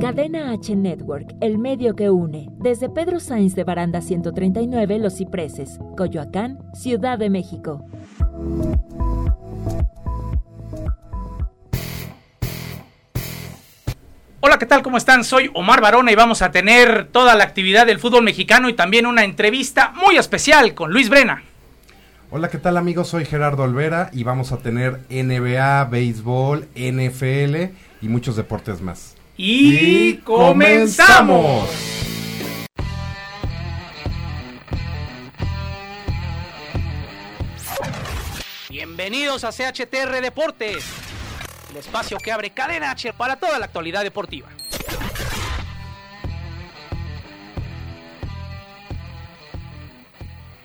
[0.00, 2.50] Cadena H Network, el medio que une.
[2.58, 7.82] Desde Pedro Sainz de Baranda 139, Los Cipreses, Coyoacán, Ciudad de México.
[14.40, 14.82] Hola, ¿qué tal?
[14.82, 15.24] ¿Cómo están?
[15.24, 19.06] Soy Omar Barona y vamos a tener toda la actividad del fútbol mexicano y también
[19.06, 21.42] una entrevista muy especial con Luis Brena.
[22.30, 23.08] Hola, ¿qué tal amigos?
[23.08, 27.72] Soy Gerardo Olvera y vamos a tener NBA, béisbol, NFL
[28.02, 29.15] y muchos deportes más.
[29.38, 31.68] Y, comenzamos.
[38.70, 40.86] Bienvenidos a CHTR Deportes,
[41.70, 44.48] el espacio que abre cadena H para toda la actualidad deportiva.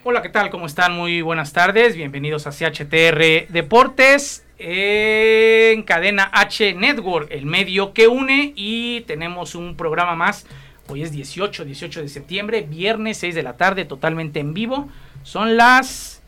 [0.03, 0.49] Hola, ¿qué tal?
[0.49, 0.93] ¿Cómo están?
[0.93, 1.97] Muy buenas tardes.
[1.97, 9.75] Bienvenidos a CHTR Deportes en cadena H Network, el medio que une y tenemos un
[9.75, 10.45] programa más.
[10.87, 14.89] Hoy es 18, 18 de septiembre, viernes 6 de la tarde, totalmente en vivo.
[15.23, 16.21] Son las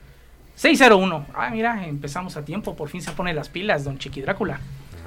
[0.59, 1.25] 6.01.
[1.35, 4.59] Ah, mira, empezamos a tiempo, por fin se pone las pilas, don Chiqui Drácula.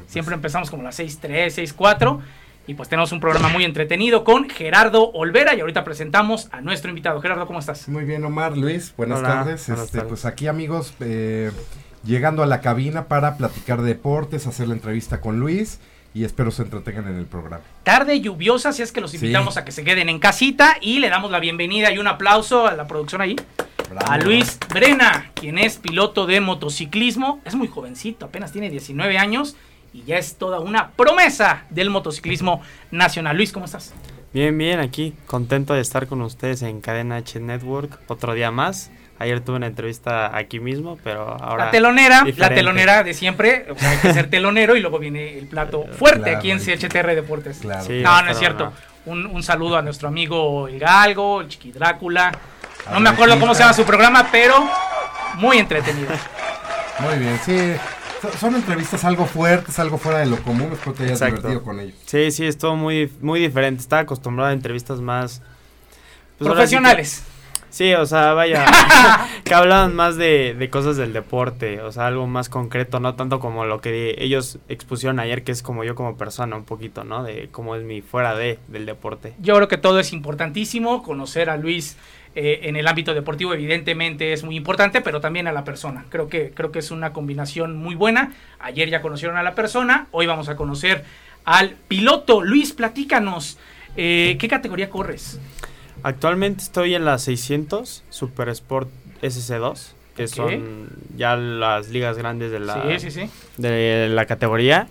[0.07, 2.21] Siempre empezamos como las 6.3, 6.4.
[2.69, 6.89] Y pues tenemos un programa muy entretenido con Gerardo Olvera y ahorita presentamos a nuestro
[6.89, 7.21] invitado.
[7.21, 7.89] Gerardo, ¿cómo estás?
[7.89, 9.69] Muy bien, Omar, Luis, buenas Hola, tardes.
[9.69, 10.09] buenas este, tardes.
[10.09, 11.53] Pues aquí amigos, eh,
[12.05, 15.79] llegando a la cabina para platicar de deportes, hacer la entrevista con Luis
[16.15, 17.63] y espero se entretengan en el programa.
[17.83, 19.19] Tarde lluviosa, si es que los Sí.
[19.19, 22.67] invitamos a que se queden en casita y le damos la bienvenida y un aplauso
[22.67, 23.37] a la producción ahí.
[23.91, 24.11] Bravo.
[24.11, 27.41] A Luis Brena, quien es piloto de motociclismo.
[27.45, 29.57] Es muy jovencito, apenas tiene 19 años
[29.93, 33.37] y ya es toda una promesa del motociclismo nacional.
[33.37, 33.93] Luis, ¿cómo estás?
[34.37, 38.91] Bien, bien, aquí contento de estar con ustedes en Cadena H Network otro día más.
[39.19, 41.65] Ayer tuve una entrevista aquí mismo, pero ahora...
[41.65, 45.39] la telonera, la telonera de siempre, o sea, hay que ser telonero y luego viene
[45.39, 47.61] el plato fuerte Claro, aquí en CHTR Deportes.
[47.61, 47.83] Claro.
[47.83, 48.03] Sí.
[48.03, 48.67] No, no es cierto.
[48.67, 48.73] no.
[49.11, 52.31] Un, un saludo a nuestro amigo El Galgo, el Chiqui Drácula.
[52.93, 54.69] No me acuerdo cómo se llama su programa, pero
[55.37, 56.11] muy entretenido.
[56.99, 57.73] Muy bien, sí.
[58.33, 60.71] So- Son entrevistas algo fuertes, algo fuera de lo común.
[60.73, 61.37] Espero te hayas Exacto.
[61.49, 61.95] divertido con ellos.
[62.07, 63.81] Sí, sí, estuvo muy, muy diferente.
[63.81, 65.41] Estaba acostumbrado a entrevistas más...
[66.39, 67.23] pues, ahora sí que- Profesionales.
[67.77, 68.65] Sí, o sea, vaya,
[69.45, 73.39] que hablaban más de, de cosas del deporte, o sea, algo más concreto, no tanto
[73.39, 77.23] como lo que ellos expusieron ayer, que es como yo como persona un poquito, ¿no?
[77.23, 79.35] De cómo es mi fuera de del deporte.
[79.41, 81.03] Yo creo que todo es importantísimo.
[81.03, 81.99] Conocer a Luis
[82.35, 86.07] eh, en el ámbito deportivo, evidentemente, es muy importante, pero también a la persona.
[86.09, 88.33] Creo que, creo que es una combinación muy buena.
[88.59, 91.05] Ayer ya conocieron a la persona, hoy vamos a conocer
[91.45, 92.41] al piloto.
[92.41, 93.59] Luis, platícanos.
[93.99, 95.39] eh, ¿Qué categoría corres?
[96.07, 98.89] Actualmente estoy en la 600 Super Sport
[99.23, 103.31] SC2, que son ya las ligas grandes de la, Sí, sí, sí.
[103.57, 104.87] de la categoría.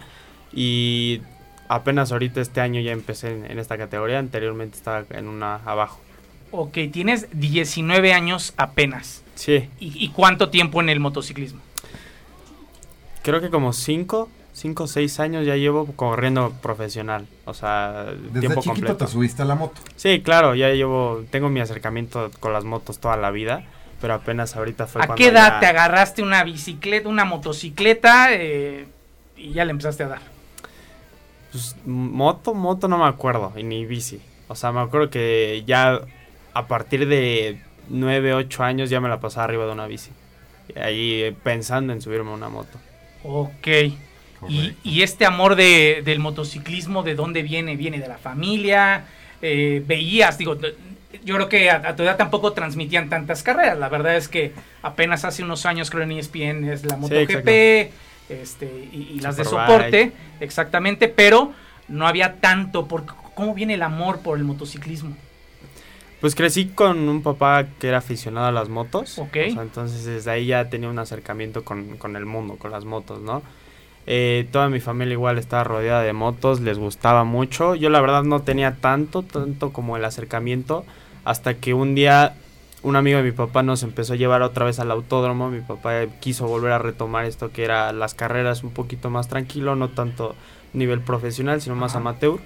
[0.52, 1.22] Y
[1.70, 6.02] apenas ahorita este año ya empecé en, en esta categoría, anteriormente estaba en una abajo.
[6.52, 9.24] Ok, tienes 19 años apenas.
[9.36, 11.62] Sí, ¿Y, y cuánto tiempo en el motociclismo?
[13.24, 18.40] creo que como 5, 5 o 6 años ya llevo corriendo profesional, o sea, Desde
[18.40, 19.06] tiempo chiquito completo.
[19.06, 19.82] te subiste a la moto.
[19.98, 23.66] Sí, claro, ya llevo, tengo mi acercamiento con las motos toda la vida,
[24.00, 28.28] pero apenas ahorita fue ¿A cuando qué edad ya- te agarraste una bicicleta, una motocicleta
[28.34, 28.88] eh,
[29.36, 30.22] y ya le empezaste a dar?
[31.52, 34.22] Pues, moto, moto no me acuerdo, y ni bici.
[34.48, 36.00] O sea, me acuerdo que ya
[36.54, 40.12] a partir de 9, 8 años ya me la pasaba arriba de una bici.
[40.74, 42.78] Y ahí pensando en subirme a una moto.
[43.24, 43.68] Ok.
[44.50, 47.76] Y, este amor de, del motociclismo, ¿de dónde viene?
[47.76, 49.06] ¿Viene de la familia?
[49.42, 50.38] Eh, ¿Veías?
[50.38, 50.58] Digo,
[51.24, 53.78] yo creo que a, a tu edad tampoco transmitían tantas carreras.
[53.78, 57.96] La verdad es que apenas hace unos años creo en ESPN es la MotoGP exacto.
[58.30, 61.54] este, y, y las de soporte, exactamente, pero
[61.88, 62.88] no había tanto.
[62.88, 65.16] Por, ¿Cómo viene el amor por el motociclismo?
[66.22, 69.20] Pues crecí con un papá que era aficionado a las motos.
[69.20, 69.38] Ok.
[69.50, 72.86] O sea, entonces desde ahí ya tenía un acercamiento con, con el mundo, con las
[72.86, 73.44] motos, ¿no?
[74.08, 77.76] Eh, toda mi familia igual estaba rodeada de motos, les gustaba mucho.
[77.76, 80.86] Yo la verdad no tenía tanto, tanto como el acercamiento,
[81.24, 82.36] hasta que un día
[82.86, 85.50] un amigo de mi papá nos empezó a llevar otra vez al autódromo.
[85.50, 89.76] Mi papá quiso volver a retomar esto que era las carreras un poquito más tranquilo,
[89.76, 90.36] no tanto
[90.74, 92.40] nivel profesional, sino más amateur.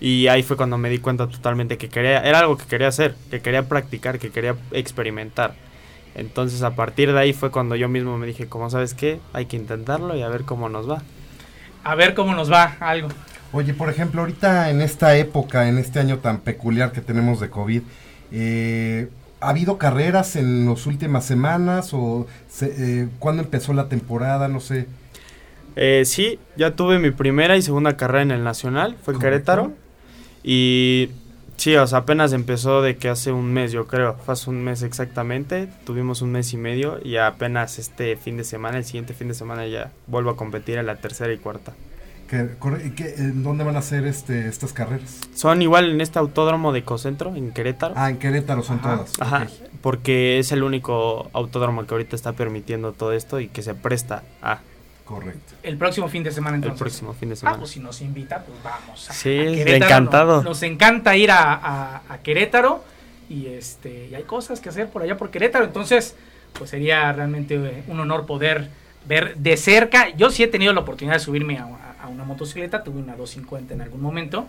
[0.00, 3.14] Y ahí fue cuando me di cuenta totalmente que quería, era algo que quería hacer,
[3.30, 5.54] que quería practicar, que quería experimentar.
[6.14, 9.46] Entonces a partir de ahí fue cuando yo mismo me dije, como sabes qué, hay
[9.46, 11.02] que intentarlo y a ver cómo nos va.
[11.82, 13.08] A ver cómo nos va algo.
[13.52, 17.50] Oye, por ejemplo, ahorita en esta época, en este año tan peculiar que tenemos de
[17.50, 17.82] COVID,
[18.32, 19.08] eh,
[19.40, 24.48] ¿ha habido carreras en las últimas semanas o se- eh, cuándo empezó la temporada?
[24.48, 24.86] No sé.
[25.76, 29.72] Eh, sí, ya tuve mi primera y segunda carrera en el Nacional, fue en Querétaro.
[30.42, 31.10] Y
[31.56, 34.62] sí, o sea, apenas empezó de que hace un mes, yo creo, fue hace un
[34.64, 39.14] mes exactamente, tuvimos un mes y medio y apenas este fin de semana, el siguiente
[39.14, 41.72] fin de semana ya vuelvo a competir en la tercera y cuarta.
[42.28, 42.48] ¿Qué-
[42.96, 45.20] qué- ¿En dónde van a ser este, estas carreras?
[45.34, 47.94] Son igual en este autódromo de Ecocentro, en Querétaro.
[47.96, 48.96] Ah, en Querétaro son Ajá.
[48.96, 49.12] todas.
[49.20, 49.46] Ajá,
[49.82, 54.22] porque es el único autódromo que ahorita está permitiendo todo esto y que se presta
[54.42, 54.60] a
[55.04, 55.52] Correcto.
[55.62, 56.80] El próximo fin de semana el entonces.
[56.80, 57.58] próximo fin de Ah, semana.
[57.58, 59.10] pues si nos invita, pues vamos.
[59.10, 59.84] a- Sí, a Querétaro.
[59.84, 60.34] encantado.
[60.36, 62.82] Nos, nos encanta ir a, a- a Querétaro
[63.28, 66.16] y este y hay cosas que hacer por allá por Querétaro, entonces
[66.54, 68.70] pues sería realmente eh, un honor poder
[69.06, 70.08] ver de cerca.
[70.16, 73.14] Yo sí he tenido la oportunidad de subirme a, a- a una motocicleta, tuve una
[73.16, 74.46] 250 en algún momento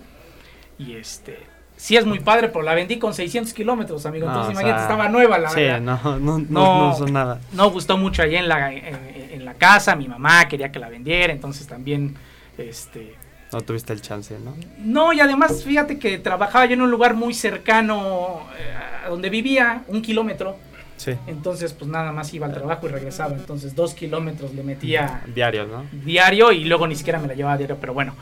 [0.78, 1.38] y este
[1.78, 4.28] sí es muy padre, pero la vendí con 600 kilómetros, amigo.
[4.28, 7.06] Entonces imagínate, sea, estaba nueva la sí, verdad no, no, no, No.
[7.08, 7.40] nada.
[7.54, 8.96] no gustó mucho allá en la, en,
[9.32, 12.16] en la casa, mi mamá quería que la vendiera, entonces también,
[12.58, 13.16] este,
[13.52, 14.56] No tuviste el chance, ¿no?
[14.80, 19.30] no, y además fíjate que trabajaba yo en un lugar muy cercano eh, a donde
[19.30, 20.58] vivía, un kilómetro,
[20.98, 21.12] Sí.
[21.28, 25.68] entonces pues nada más iba al trabajo y regresaba, entonces dos kilómetros le metía Diarios,
[25.68, 25.84] ¿no?
[25.92, 28.16] diario y luego ni siquiera me la llevaba diario, pero bueno.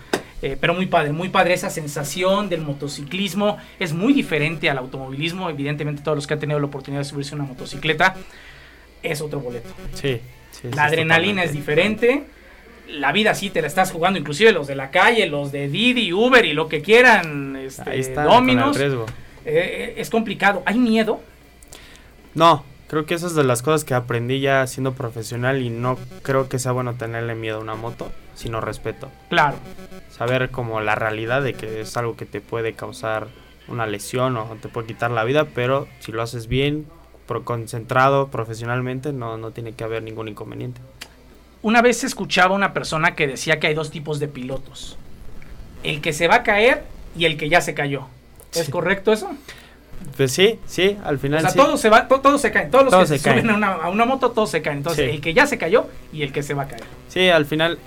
[0.43, 3.57] Eh, pero muy padre, muy padre esa sensación del motociclismo.
[3.79, 5.49] Es muy diferente al automovilismo.
[5.49, 8.15] Evidentemente, todos los que han tenido la oportunidad de subirse a una motocicleta
[9.01, 9.69] es otro boleto.
[9.93, 10.19] Sí.
[10.75, 12.25] La adrenalina es diferente.
[12.89, 16.11] La vida sí te la estás jugando, inclusive los de la calle, los de Didi,
[16.11, 18.77] Uber y lo que quieran, este, Ahí está, Dominos.
[18.77, 19.05] riesgo.
[19.45, 20.61] eh, es complicado.
[20.65, 21.21] ¿Hay miedo?
[22.33, 25.97] No, creo que eso es de las cosas que aprendí ya siendo profesional y no
[26.21, 29.09] creo que sea bueno tenerle miedo a una moto, sino respeto.
[29.29, 29.57] Claro.
[30.09, 33.27] Saber como la realidad de que es algo que te puede causar
[33.67, 36.85] una lesión o te puede quitar la vida, pero si lo haces bien,
[37.45, 40.81] concentrado profesionalmente, no, no tiene que haber ningún inconveniente.
[41.61, 44.97] Una vez escuchaba una persona que decía que hay dos tipos de pilotos.
[45.83, 46.83] El que se va a caer
[47.17, 48.07] y el que ya se cayó.
[48.53, 48.71] ¿Es Sí.
[48.71, 49.31] correcto eso?
[50.17, 51.57] Pues sí, sí, al O final sea, sí.
[51.57, 52.69] todos se va, to- todos se caen.
[52.69, 53.49] Todos los Todos que se se suben caen.
[53.51, 54.77] a una, a una moto, todos se caen.
[54.79, 55.15] Entonces, Sí.
[55.15, 56.83] el que ya se cayó y el que se va a caer.
[57.07, 57.79] Sí, al final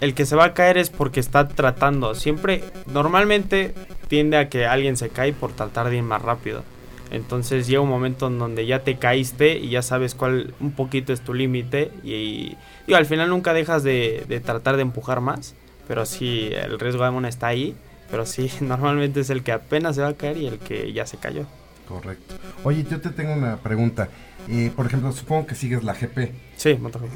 [0.00, 2.14] el que se va a caer es porque está tratando.
[2.14, 3.74] Siempre, normalmente
[4.08, 6.62] tiende a que alguien se cae por tratar de ir más rápido.
[7.10, 11.12] Entonces llega un momento en donde ya te caíste y ya sabes cuál un poquito
[11.12, 12.56] es tu límite y,
[12.92, 15.54] al final nunca dejas de, de tratar de empujar más.
[15.86, 17.76] Pero sí, el riesgo aún está ahí.
[18.10, 21.06] Pero sí, normalmente es el que apenas se va a caer y el que ya
[21.06, 21.46] se cayó.
[21.88, 22.34] Correcto.
[22.62, 24.08] Oye, yo te tengo una pregunta.
[24.48, 26.32] Eh, por ejemplo, supongo que sigues la GP.
[26.56, 27.08] Sí, MotoGP.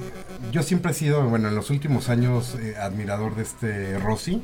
[0.52, 4.42] Yo siempre he sido, bueno, en los últimos años eh, admirador de este Rossi,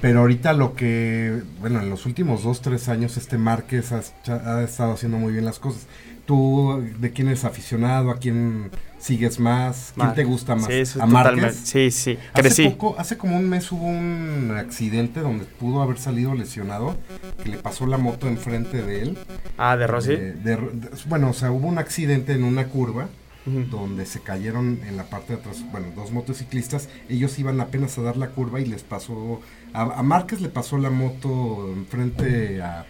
[0.00, 4.62] pero ahorita lo que, bueno, en los últimos dos, tres años este Márquez ha, ha
[4.62, 5.86] estado haciendo muy bien las cosas.
[6.26, 8.10] ¿Tú de quién eres aficionado?
[8.10, 8.70] ¿A quién
[9.02, 9.92] sigues más?
[9.96, 10.66] ¿Quién Mar- te gusta más?
[10.66, 11.52] Sí, eso ¿A totalmente.
[11.64, 12.18] Sí, sí.
[12.32, 12.68] Hace Crecí.
[12.68, 16.96] poco, hace como un mes hubo un accidente donde pudo haber salido lesionado,
[17.42, 19.18] que le pasó la moto enfrente de él.
[19.58, 20.10] Ah, de Rossi.
[20.16, 23.08] De- de- de- bueno, o sea, hubo un accidente en una curva
[23.44, 28.02] donde se cayeron en la parte de atrás, bueno, dos motociclistas, ellos iban apenas a
[28.02, 29.40] dar la curva y les pasó,
[29.72, 32.86] a, a Márquez le pasó la moto enfrente a,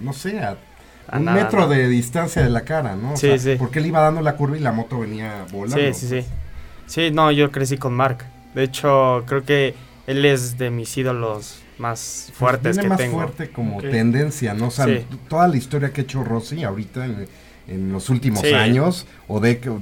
[0.00, 0.58] no sé, a
[1.08, 1.68] A un nada, metro ¿no?
[1.68, 3.12] de distancia de la cara, ¿no?
[3.14, 3.54] O Sí, sea, sí.
[3.58, 5.76] Porque él iba dando la curva y la moto venía volando.
[5.76, 6.26] Sí, sí, sí.
[6.86, 8.24] Sí, no, yo crecí con Mark.
[8.54, 9.74] De hecho, creo que
[10.06, 13.18] él es de mis ídolos más Pues fuertes que más tengo.
[13.18, 14.68] fuerte como tendencia, ¿no?
[14.68, 14.92] O sea, Sí.
[15.08, 17.26] t- toda la historia que ha hecho Rossi ahorita en,
[17.68, 18.52] en los últimos Sí.
[18.52, 19.80] años, o de, no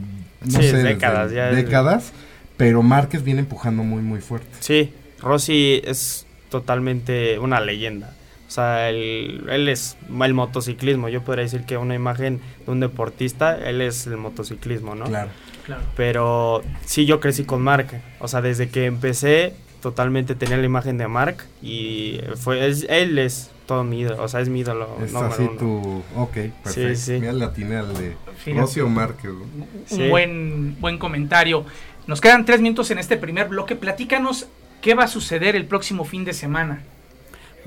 [0.60, 2.12] Sí, sé, décadas, ya es- décadas,
[2.56, 4.48] pero Márquez viene empujando muy, muy fuerte.
[4.60, 8.14] Sí, Rossi es totalmente una leyenda.
[8.50, 11.08] O sea, él, él es el motociclismo.
[11.08, 15.04] Yo podría decir que una imagen de un deportista, él es el motociclismo, ¿no?
[15.04, 15.30] Claro.
[15.64, 15.82] Claro.
[15.94, 18.02] Pero sí, yo crecí con Mark.
[18.18, 21.46] O sea, desde que empecé, totalmente tenía la imagen de Mark.
[21.62, 24.20] Y fue es- él es todo mi ídolo.
[24.20, 24.96] O sea, es mi ídolo.
[25.00, 25.52] Es número así uno.
[25.56, 26.02] tu...
[26.16, 26.32] Ok,
[26.64, 26.94] perfecto.
[26.96, 27.12] sí.
[27.20, 28.60] Mira la de Fíjate.
[28.60, 29.30] Rossi o Márquez.
[29.30, 29.42] ¿no?
[29.44, 30.08] Un Sí.
[30.08, 31.64] buen, buen comentario.
[32.08, 33.76] Nos quedan tres minutos en este primer bloque.
[33.76, 34.48] Platícanos
[34.80, 36.82] qué va a suceder el próximo fin de semana.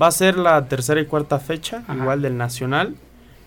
[0.00, 1.94] Va a ser la tercera y cuarta fecha, Ajá.
[1.94, 2.94] igual del Nacional.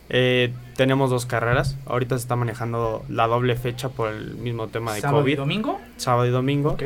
[0.10, 1.76] Eh, tenemos dos carreras.
[1.88, 5.38] Ahorita se está manejando la doble fecha por el mismo tema de ¿Sábado y COVID.
[5.38, 5.82] domingo?
[5.98, 6.70] Sábado y domingo.
[6.72, 6.84] Ok.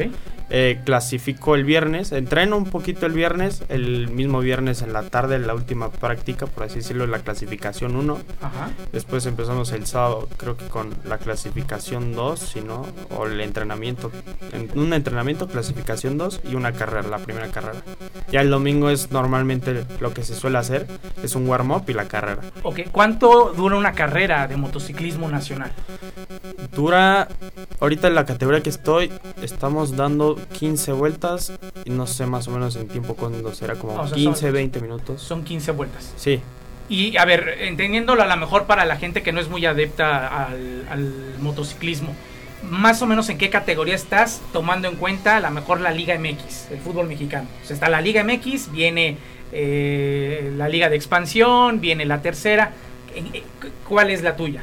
[0.49, 2.11] Eh, clasificó el viernes.
[2.13, 3.63] Entreno un poquito el viernes.
[3.69, 8.17] El mismo viernes en la tarde, la última práctica, por así decirlo, la clasificación 1.
[8.41, 8.69] Ajá.
[8.93, 14.09] Después empezamos el sábado, creo que con la clasificación 2, si no, o el entrenamiento.
[14.53, 17.81] En, un entrenamiento, clasificación 2 y una carrera, la primera carrera.
[18.31, 20.87] Ya el domingo es normalmente lo que se suele hacer,
[21.23, 22.41] es un warm-up y la carrera.
[22.63, 22.81] Ok.
[22.91, 25.71] ¿Cuánto dura una carrera de motociclismo nacional?
[26.61, 27.27] altura,
[27.79, 29.11] ahorita en la categoría que estoy,
[29.41, 31.51] estamos dando 15 vueltas
[31.83, 34.53] y no sé más o menos en tiempo cuando será como O sea, 15, son-
[34.53, 35.21] 20 minutos.
[35.21, 36.13] Son 15 vueltas.
[36.15, 36.39] Sí,
[36.89, 40.45] Y a ver, entendiéndolo a lo mejor para la gente que no es muy adepta
[40.45, 42.13] al, al motociclismo,
[42.69, 46.15] más o menos en qué categoría estás tomando en cuenta a lo mejor la Liga
[46.17, 47.47] MX, el fútbol mexicano.
[47.63, 49.17] O sea, está la Liga MX, viene
[49.51, 52.71] eh, la Liga de Expansión, viene la tercera.
[53.15, 53.43] ¿En- en-
[53.87, 54.61] ¿Cuál es la tuya?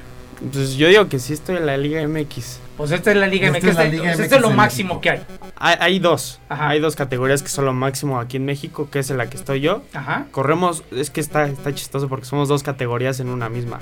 [0.53, 2.61] pues yo digo que sí estoy en la Liga MX.
[2.77, 3.69] Pues esta es la Liga Esta MX.
[3.71, 5.01] es la este- Liga MX esto es lo máximo México.
[5.01, 5.21] que hay.
[5.57, 6.69] Hay, hay dos, Ajá.
[6.69, 9.37] hay dos categorías que son lo máximo aquí en México, que es en la que
[9.37, 9.83] estoy yo.
[9.93, 10.27] Ajá.
[10.31, 13.81] Corremos, es que está, está chistoso porque somos dos categorías en una misma.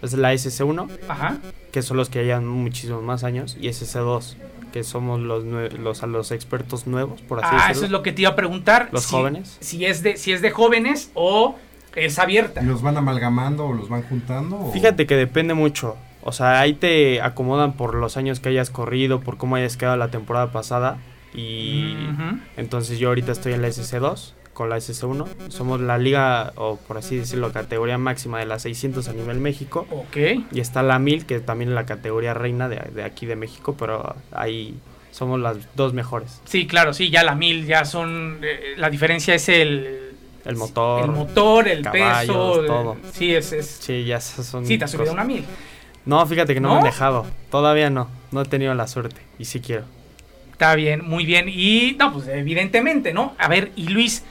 [0.00, 1.36] Es la SC1, Ajá.
[1.72, 4.36] que son los que llevan muchísimos más años, y SC2,
[4.72, 7.72] que somos los, nue- los, a los expertos nuevos, por así Ah, decirlo.
[7.76, 8.88] eso es lo que te iba a preguntar.
[8.92, 9.58] Los si- jóvenes.
[9.60, 11.56] Si es de, si es de jóvenes o
[11.96, 12.62] es abierta.
[12.62, 14.58] ¿Y ¿Los van amalgamando o los van juntando?
[14.58, 15.96] o- Fíjate que depende mucho.
[16.22, 19.96] O sea, ahí te acomodan por los años que hayas corrido, por cómo hayas quedado
[19.96, 20.98] la temporada pasada.
[21.34, 21.96] Y
[22.56, 25.26] entonces yo ahorita estoy en la SC2 con la SC1.
[25.48, 29.86] Somos la liga, o por así decirlo, categoría máxima de las 600 a nivel México.
[29.90, 30.16] Ok.
[30.52, 33.74] Y está la 1000, que también es la categoría reina de, de aquí de México,
[33.78, 34.74] pero ahí
[35.10, 36.40] somos las dos mejores.
[36.44, 38.38] Sí, claro, sí, ya la mil ya son.
[38.42, 40.11] eh, la diferencia es el.
[40.44, 41.04] El motor.
[41.04, 42.64] El motor, el caballos, peso.
[42.66, 42.96] todo.
[43.12, 43.52] sí, es.
[43.52, 44.66] es Sí, ya son.
[44.66, 45.14] sí, te has subido cosas.
[45.14, 45.44] una mil.
[46.04, 46.74] No, fíjate que no, ¿No?
[46.74, 47.26] me han dejado.
[47.50, 48.08] Todavía no.
[48.32, 49.20] No he tenido la suerte.
[49.38, 49.84] Y sí quiero.
[50.50, 51.48] Está bien, muy bien.
[51.48, 53.34] Y no, pues evidentemente, ¿no?
[53.38, 54.24] A ver, y Luis,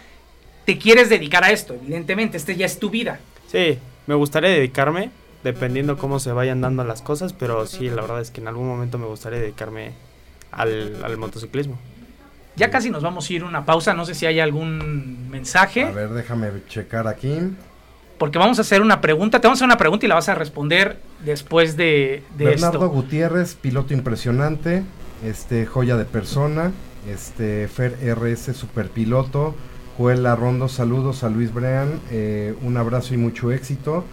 [0.65, 3.19] te quieres dedicar a esto, evidentemente, este ya es tu vida.
[3.47, 5.11] Sí, me gustaría dedicarme,
[5.43, 8.67] dependiendo cómo se vayan dando las cosas, pero sí, la verdad es que en algún
[8.67, 9.91] momento me gustaría dedicarme
[10.51, 11.79] al, al motociclismo.
[12.55, 15.83] Ya casi nos vamos a ir a una pausa, no sé si hay algún mensaje,
[15.85, 17.39] A ver, déjame checar aquí.
[18.17, 20.29] porque vamos a hacer una pregunta, te vamos a hacer una pregunta y la vas
[20.29, 22.89] a responder después de, de Bernardo esto.
[22.89, 24.83] Gutiérrez, piloto impresionante,
[25.25, 26.71] este joya de persona,
[27.09, 29.55] este Fer RS superpiloto,
[29.97, 34.03] Joel Larrondo, saludos a Luis Brean, eh, un abrazo y mucho éxito.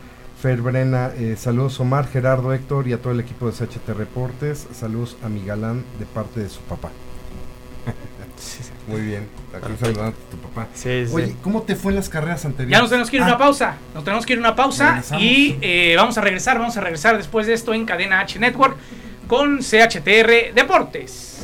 [0.41, 4.69] Fer Brena, eh, saludos Omar, Gerardo, Héctor y a todo el equipo de SHT Reportes,
[4.73, 6.91] saludos a mi galán de parte de su papá.
[8.87, 10.69] Muy bien, aquí saludando a tu papá.
[10.75, 11.05] Sí.
[11.13, 12.73] Oye, ¿cómo te fue en las carreras anteriores?
[12.77, 13.77] Ya nos tenemos que ir a Ah, una pausa.
[13.95, 15.23] Nos tenemos que ir a una pausa Regresamos.
[15.25, 16.59] y eh, vamos a regresar.
[16.59, 18.77] Vamos a regresar después de esto en Cadena H Network
[19.27, 21.35] con CHTR Deportes.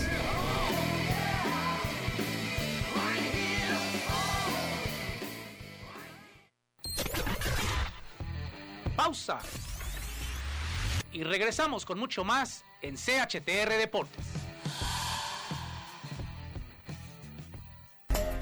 [8.96, 9.38] Pausa.
[11.12, 14.24] Y regresamos con mucho más en CHTR Deportes.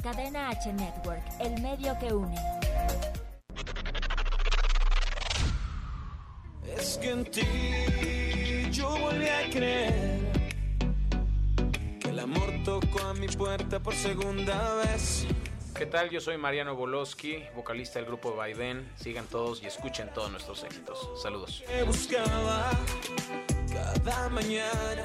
[0.03, 2.35] Cadena H Network, el medio que une.
[6.77, 7.43] Es que en ti
[8.73, 10.19] yo volví a creer
[12.01, 15.25] que el amor tocó a mi puerta por segunda vez.
[15.73, 16.11] ¿Qué tal?
[16.11, 18.91] Yo soy Mariano Boloski, vocalista del grupo Baiden.
[18.97, 20.99] Sigan todos y escuchen todos nuestros éxitos.
[21.23, 21.63] Saludos.
[21.65, 22.73] Que buscaba
[24.05, 25.05] cada mañana.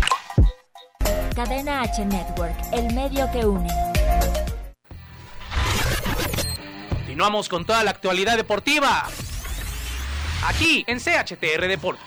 [1.35, 3.69] Cadena H Network, el medio que une.
[6.89, 9.07] Continuamos con toda la actualidad deportiva.
[10.45, 12.03] Aquí en CHTR Deportes.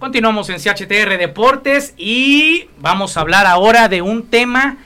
[0.00, 4.78] Continuamos en CHTR Deportes y vamos a hablar ahora de un tema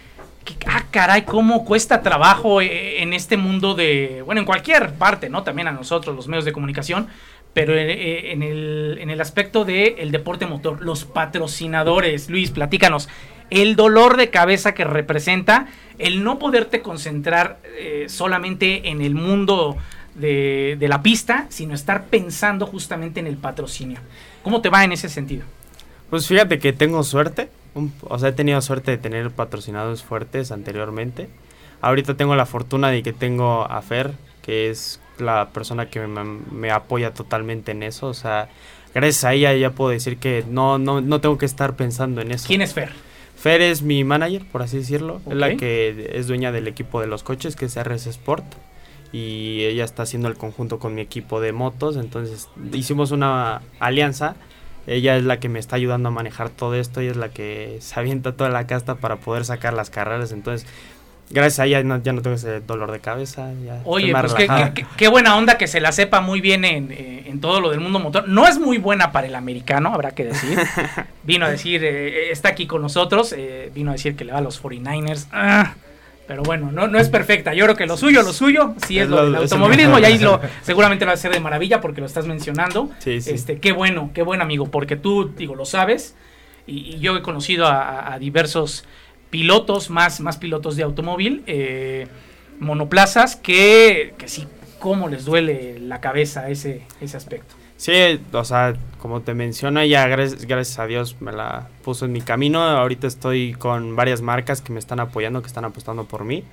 [0.90, 5.42] caray, cómo cuesta trabajo eh, en este mundo de, bueno, en cualquier parte, ¿no?
[5.42, 7.08] También a nosotros, los medios de comunicación,
[7.52, 12.28] pero eh, eh, en, el, en el aspecto del el deporte motor, los patrocinadores.
[12.28, 13.08] Luis, platícanos,
[13.50, 15.66] el dolor de cabeza que representa
[15.98, 17.58] el no poderte concentrar
[18.06, 19.76] solamente en el mundo
[20.14, 23.98] de, de la pista, sino estar pensando justamente en el patrocinio.
[24.42, 25.44] ¿Cómo te va en ese sentido?
[26.08, 31.28] Pues fíjate que tengo suerte, o sea, he tenido suerte de tener patrocinados fuertes anteriormente.
[31.80, 34.12] Ahorita tengo la fortuna de que tengo a Fer,
[34.42, 38.08] que es la persona que me, apoya totalmente en eso.
[38.08, 38.48] O sea,
[38.94, 42.32] gracias a ella ya puedo decir que no, no, no tengo que estar pensando en
[42.32, 42.46] eso.
[42.46, 42.90] ¿Quién es Fer?
[43.36, 45.22] Fer es mi manager, por así decirlo.
[45.26, 48.44] Es la que es dueña del equipo de los coches, que es RS Sport.
[49.12, 51.96] Y ella está haciendo el conjunto con mi equipo de motos.
[51.96, 54.36] Entonces hicimos una alianza
[54.90, 57.78] ella es la que me está ayudando a manejar todo esto, ella es la que
[57.80, 60.66] se avienta toda la casta para poder sacar las carreras, entonces
[61.30, 63.50] gracias a ella ya no tengo ese dolor de cabeza.
[63.84, 64.34] Oye, pues
[64.96, 68.00] qué, buena onda que se la sepa muy bien eh, en, todo lo del mundo
[68.00, 68.28] motor.
[68.28, 70.58] No es muy buena para el americano, habrá que decir.
[71.22, 74.38] vino a decir, eh, está aquí con nosotros, eh, vino a decir que le va
[74.38, 75.28] a los 49ers.
[75.32, 75.74] Ah,
[76.30, 77.54] pero bueno, no, no es perfecta.
[77.54, 80.40] Yo creo que lo suyo, lo suyo, sí es, lo del automovilismo y ahí lo,
[80.62, 82.88] seguramente lo va a hacer de maravilla porque lo estás mencionando.
[83.04, 86.14] Este, qué bueno, qué buen amigo, porque tú, digo, lo sabes
[86.68, 88.84] y, yo he conocido a, diversos
[89.30, 92.06] pilotos, más, más pilotos de automóvil, eh,
[92.60, 94.46] monoplazas, que, que sí,
[94.78, 97.56] cómo les duele la cabeza ese, ese aspecto.
[97.80, 102.20] Sí, o sea, como te menciono, ya gracias, a Dios me la puso en mi
[102.20, 102.60] camino.
[102.60, 106.44] Ahorita estoy con varias marcas que me están apoyando, que están apostando por mí,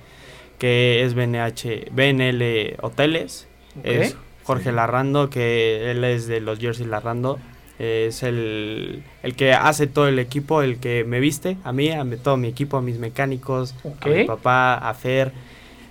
[0.58, 3.46] que es BNH, BNL Hoteles,
[3.84, 7.38] es Jorge Larrando, que él es de los Jersey Larrando,
[7.78, 12.06] es el, el, que hace todo el equipo, el que me viste, a mí, a
[12.22, 15.32] todo mi equipo, a mis mecánicos, a mi papá, a Fer,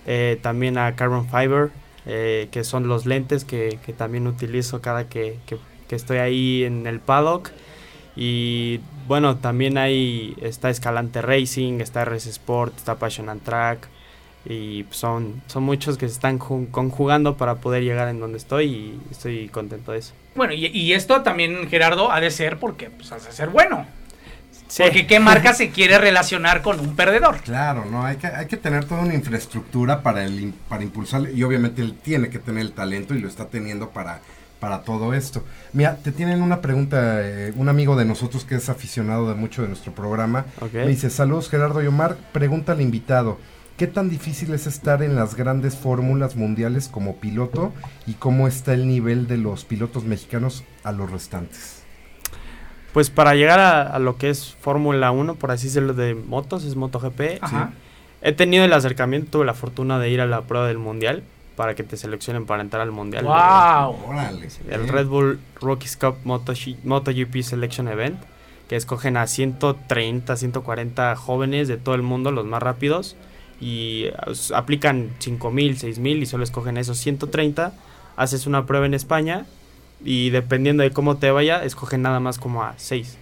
[0.07, 1.69] eh, también a Carbon Fiber
[2.09, 5.37] eh, que son los lentes que, también utilizo cada que,
[5.89, 7.51] estoy ahí en el paddock.
[8.15, 13.89] Y bueno, también hay, está Escalante Racing, está RS Sport, está Passion and Track.
[14.49, 18.99] Y son, son muchos que se están conjugando para poder llegar en donde estoy y
[19.11, 20.13] estoy contento de eso.
[20.35, 23.85] Bueno, y, esto también, Gerardo, ha de ser porque pues, de ser bueno.
[24.77, 27.37] Porque qué marca se quiere relacionar con un perdedor.
[27.41, 31.43] Claro, no, hay que, hay que tener toda una infraestructura para el para impulsar y
[31.43, 34.21] obviamente él tiene que tener el talento y lo está teniendo para
[34.59, 35.43] para todo esto.
[35.73, 39.61] Mira, te tienen una pregunta, eh, un amigo de nosotros que es aficionado de mucho
[39.61, 40.45] de nuestro programa.
[40.73, 43.37] Me dice, saludos Gerardo y Omar, pregunta al invitado,
[43.77, 47.73] ¿qué tan difícil es estar en las grandes fórmulas mundiales como piloto
[48.05, 51.76] y cómo está el nivel de los pilotos mexicanos a los restantes?
[52.97, 56.75] Pues para llegar a, lo que es Fórmula 1, por así decirlo, de motos, es
[56.75, 57.43] MotoGP.
[58.23, 61.21] He tenido el acercamiento, tuve la fortuna de ir a la prueba del Mundial
[61.55, 63.25] para que te seleccionen para entrar al Mundial.
[63.25, 63.97] ¡Wow!
[64.67, 68.19] El Red Bull Rookies Cup MotoGP Selection Event,
[68.67, 73.15] que escogen a 130, 140 jóvenes de todo el mundo, los más rápidos,
[73.61, 77.73] y pues, aplican 5000, 6000 y solo escogen esos 130.
[78.15, 79.45] Haces una prueba en España
[80.03, 83.17] y dependiendo de cómo te vaya, escogen nada más como a 6.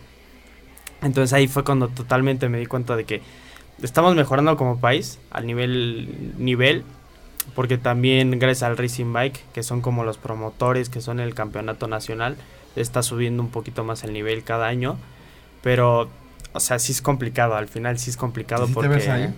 [1.02, 3.22] Entonces ahí fue cuando totalmente me di cuenta de que
[3.82, 6.84] estamos mejorando como país al nivel nivel
[7.54, 11.88] porque también gracias al Racing Bike, que son como los promotores, que son el campeonato
[11.88, 12.38] nacional,
[12.76, 14.98] está subiendo un poquito más el nivel cada año,
[15.62, 16.10] pero
[16.54, 19.30] o sea, sí es complicado, al final sí es complicado porque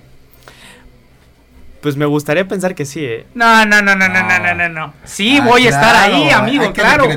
[1.87, 3.25] pues me gustaría pensar que sí, ¿eh?
[3.33, 4.93] No, no, no, no, no, no, no, no.
[5.05, 7.07] Sí, voy a estar ahí, amigo, claro.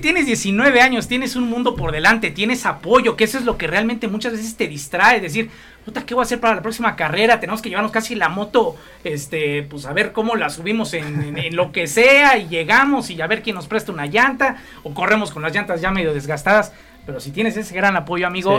[0.00, 3.66] tienes 19 años, tienes un mundo por delante, tienes apoyo, que eso es lo que
[3.66, 5.50] realmente muchas veces te distrae, decir,
[5.84, 7.38] puta, ¿qué voy a hacer para la próxima carrera?
[7.38, 11.70] Tenemos que llevarnos casi la moto, este, pues a ver cómo la subimos en, lo
[11.70, 15.42] que sea y llegamos y a ver quién nos presta una llanta o corremos con
[15.42, 16.72] las llantas ya medio desgastadas.
[17.04, 18.58] Pero si tienes ese gran apoyo, amigo,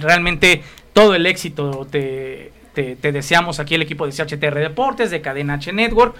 [0.00, 5.54] realmente todo el éxito te te, deseamos aquí el equipo de CHTR Deportes, de Cadena
[5.54, 6.14] H Network.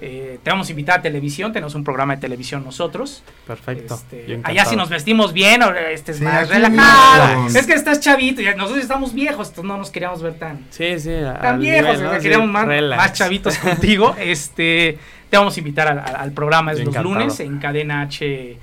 [0.00, 3.22] Eh, te vamos a invitar a televisión, tenemos un programa de televisión nosotros.
[3.46, 3.94] Perfecto.
[3.94, 7.46] Este, allá si nos vestimos bien, este es más relajado.
[7.46, 11.12] Es que estás chavito, nosotros estamos viejos, entonces no nos queríamos ver tan, sí, sí,
[11.40, 14.16] tan viejos, queríamos más, chavitos contigo.
[14.18, 14.98] Este,
[15.30, 18.58] te vamos a invitar al, programa, es los lunes en Cadena H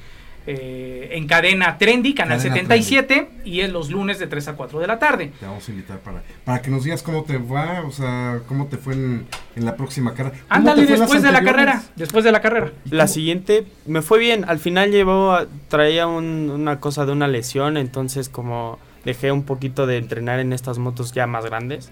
[0.47, 4.80] eh, en cadena Trendy, Canal Cadena 77, y es los lunes de 3 a 4
[4.80, 5.32] de la tarde.
[5.39, 8.65] Te vamos a invitar para, para que nos digas cómo te va, o sea, cómo
[8.67, 9.25] te fue en,
[9.56, 10.36] en la próxima carrera.
[10.38, 12.71] ¿Cómo Ándale después de la carrera, después de la carrera.
[12.86, 13.13] ¿Y La cómo?
[13.13, 14.45] siguiente me fue bien.
[14.47, 19.43] Al final llevó, a- traía un- una cosa de una lesión, entonces como dejé un
[19.43, 21.91] poquito de entrenar en estas motos ya más grandes.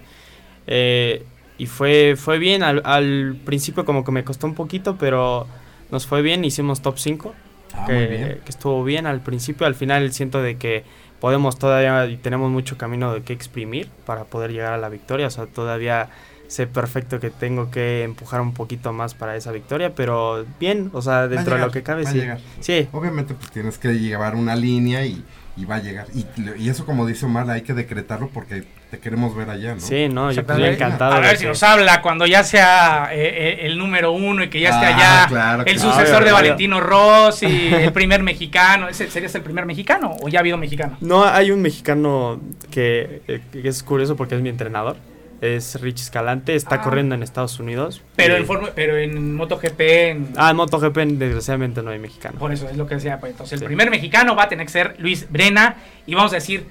[0.67, 1.23] Eh,
[1.57, 2.63] y fue, fue bien.
[2.63, 5.47] Al, al principio como que me costó un poquito, pero
[5.91, 6.45] nos fue bien.
[6.45, 7.33] Hicimos top 5,
[7.79, 9.67] Ah, que, estuvo bien al principio.
[9.67, 10.83] Al final siento de que
[11.19, 15.27] podemos todavía y tenemos mucho camino de que exprimir para poder llegar a la victoria.
[15.27, 16.09] O sea, todavía
[16.47, 21.01] sé perfecto que tengo que empujar un poquito más para esa victoria, pero bien, o
[21.01, 22.19] sea, dentro de lo que cabe, sí.
[22.19, 22.39] llegar.
[22.59, 25.23] Sí, Obviamente pues tienes que llevar una línea y,
[25.59, 26.07] y va a llegar.
[26.15, 26.25] Y,
[26.57, 29.79] y eso como dice Omar, hay que decretarlo porque te queremos ver allá, ¿no?
[29.81, 31.13] sí, no, yo estoy encantado.
[31.13, 34.59] A ver si nos habla cuando ya sea eh, eh, el número uno y que
[34.61, 35.91] ya esté Ah, allá claro, el claro.
[35.93, 38.87] sucesor de Valentino Rossi, el primer mexicano.
[38.87, 40.97] ¿Ese ¿Serías el primer mexicano o ya ha habido mexicano?
[41.01, 42.39] No, hay un mexicano
[42.71, 44.95] que, eh, que es curioso porque es mi entrenador.
[45.41, 46.81] Es Rich Escalante, está Ah.
[46.81, 48.01] corriendo en Estados Unidos.
[48.17, 52.37] Pero Y- en, forma- pero en MotoGP, en- Ah, en MotoGP desgraciadamente no hay mexicano.
[52.37, 53.19] por eso es lo que decía.
[53.19, 56.35] pues, entonces, el primer mexicano va a tener que ser Luis Brena y vamos a
[56.35, 56.65] decir,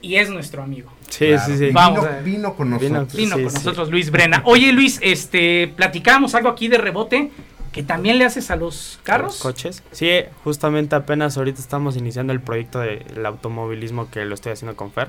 [0.00, 0.90] y es nuestro amigo.
[1.08, 1.42] Sí, Claro.
[1.46, 1.70] sí, sí.
[1.72, 2.90] Vamos Vino, con nosotros.
[2.90, 3.56] Vino- Vino Sí, con sí.
[3.56, 4.42] nosotros Luis Brena.
[4.44, 7.30] Oye Luis, este, platicamos algo aquí de rebote
[7.72, 9.34] que también le haces a los carros.
[9.34, 9.82] Los coches.
[9.92, 10.10] Sí,
[10.44, 15.08] justamente apenas ahorita estamos iniciando el proyecto del automovilismo que lo estoy haciendo con Fer,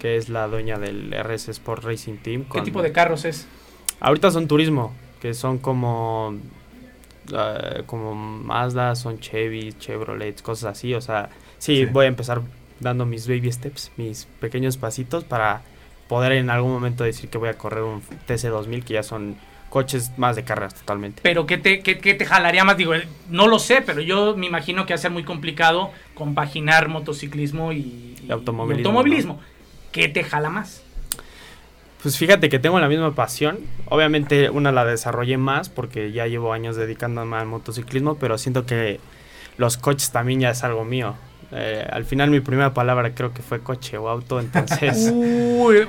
[0.00, 2.44] Que es la dueña del RS Sport Racing Team.
[2.52, 3.46] ¿Qué tipo de carros es?
[4.00, 6.36] Ahorita son turismo, que son como
[7.34, 11.84] ah, como Mazda, son Chevy, Chevrolet, cosas así, o sea, sí, Sí.
[11.86, 12.40] voy a empezar
[12.80, 15.62] dando mis baby steps, mis pequeños pasitos para
[16.08, 19.36] poder en algún momento decir que voy a correr un TC2000 que ya son
[19.68, 21.20] coches más de carreras totalmente.
[21.22, 22.76] Pero ¿qué te, qué, qué te jalaría más?
[22.76, 22.92] Digo,
[23.28, 27.72] no lo sé, pero yo me imagino que va a ser muy complicado compaginar motociclismo
[27.72, 29.40] y, Y automovilismo, y automovilismo.
[29.92, 30.82] ¿Qué te jala más?
[32.02, 33.58] Pues fíjate que tengo la misma pasión.
[33.86, 39.00] Obviamente una la desarrollé más porque ya llevo años dedicándome al motociclismo, pero siento que
[39.56, 41.16] los coches también ya es algo mío.
[41.50, 45.10] Eh, al final mi primera palabra creo que fue coche o auto, entonces...
[45.14, 45.86] Uy,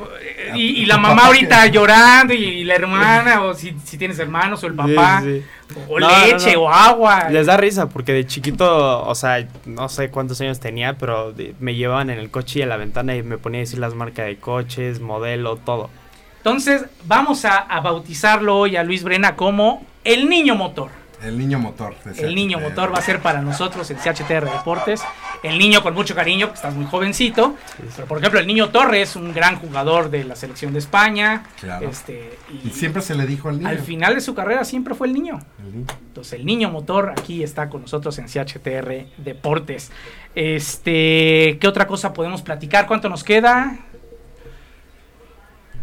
[0.56, 4.68] y, y la mamá ahorita llorando y la hermana, o si, si tienes hermanos, o
[4.68, 5.76] el papá, Sí, sí.
[5.90, 6.62] o No, leche, no.
[6.62, 7.30] o agua.
[7.30, 11.54] Les da risa porque de chiquito, o sea, no sé cuántos años tenía, pero de-
[11.60, 13.94] me llevaban en el coche y en la ventana y me ponía a decir las
[13.96, 15.90] marcas de coches, modelo, todo.
[16.38, 20.90] Entonces, vamos a, a bautizarlo hoy a Luis Brena como el niño motor.
[21.22, 21.96] El niño motor.
[22.18, 25.02] El niño motor va a ser para nosotros el CHTR Deportes.
[25.44, 27.56] El niño con mucho cariño, que estás muy jovencito.
[27.96, 31.44] Pero, por ejemplo, el niño Torres, un gran jugador de la selección de España.
[31.60, 31.90] Claro.
[31.90, 33.70] Este, Y siempre se le dijo al niño.
[33.70, 35.40] al final de su carrera siempre fue el niño.
[35.60, 35.86] El niño.
[36.08, 39.92] Entonces, el niño motor aquí está con nosotros en CHTR Deportes.
[40.36, 42.88] Este, ¿qué otra cosa podemos platicar?
[42.88, 43.78] ¿Cuánto nos queda?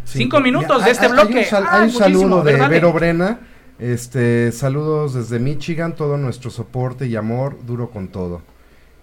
[0.05, 1.39] Cinco minutos Ya, de este hay- hay bloque.
[1.39, 2.67] un sal- Ah, hay un saludo de.
[2.67, 3.39] Vero Brena.
[3.79, 8.41] Este, saludos desde Michigan, todo nuestro soporte y amor, duro con todo.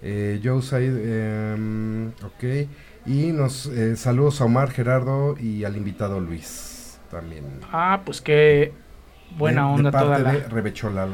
[0.01, 2.67] Eh, Joe Said, em, ok.
[3.05, 7.45] Y nos eh, saludos a Omar, Gerardo y al invitado Luis también.
[7.71, 8.73] Ah, pues qué
[9.37, 10.31] buena De- de onda toda la.
[10.33, 11.07] de Rebechola.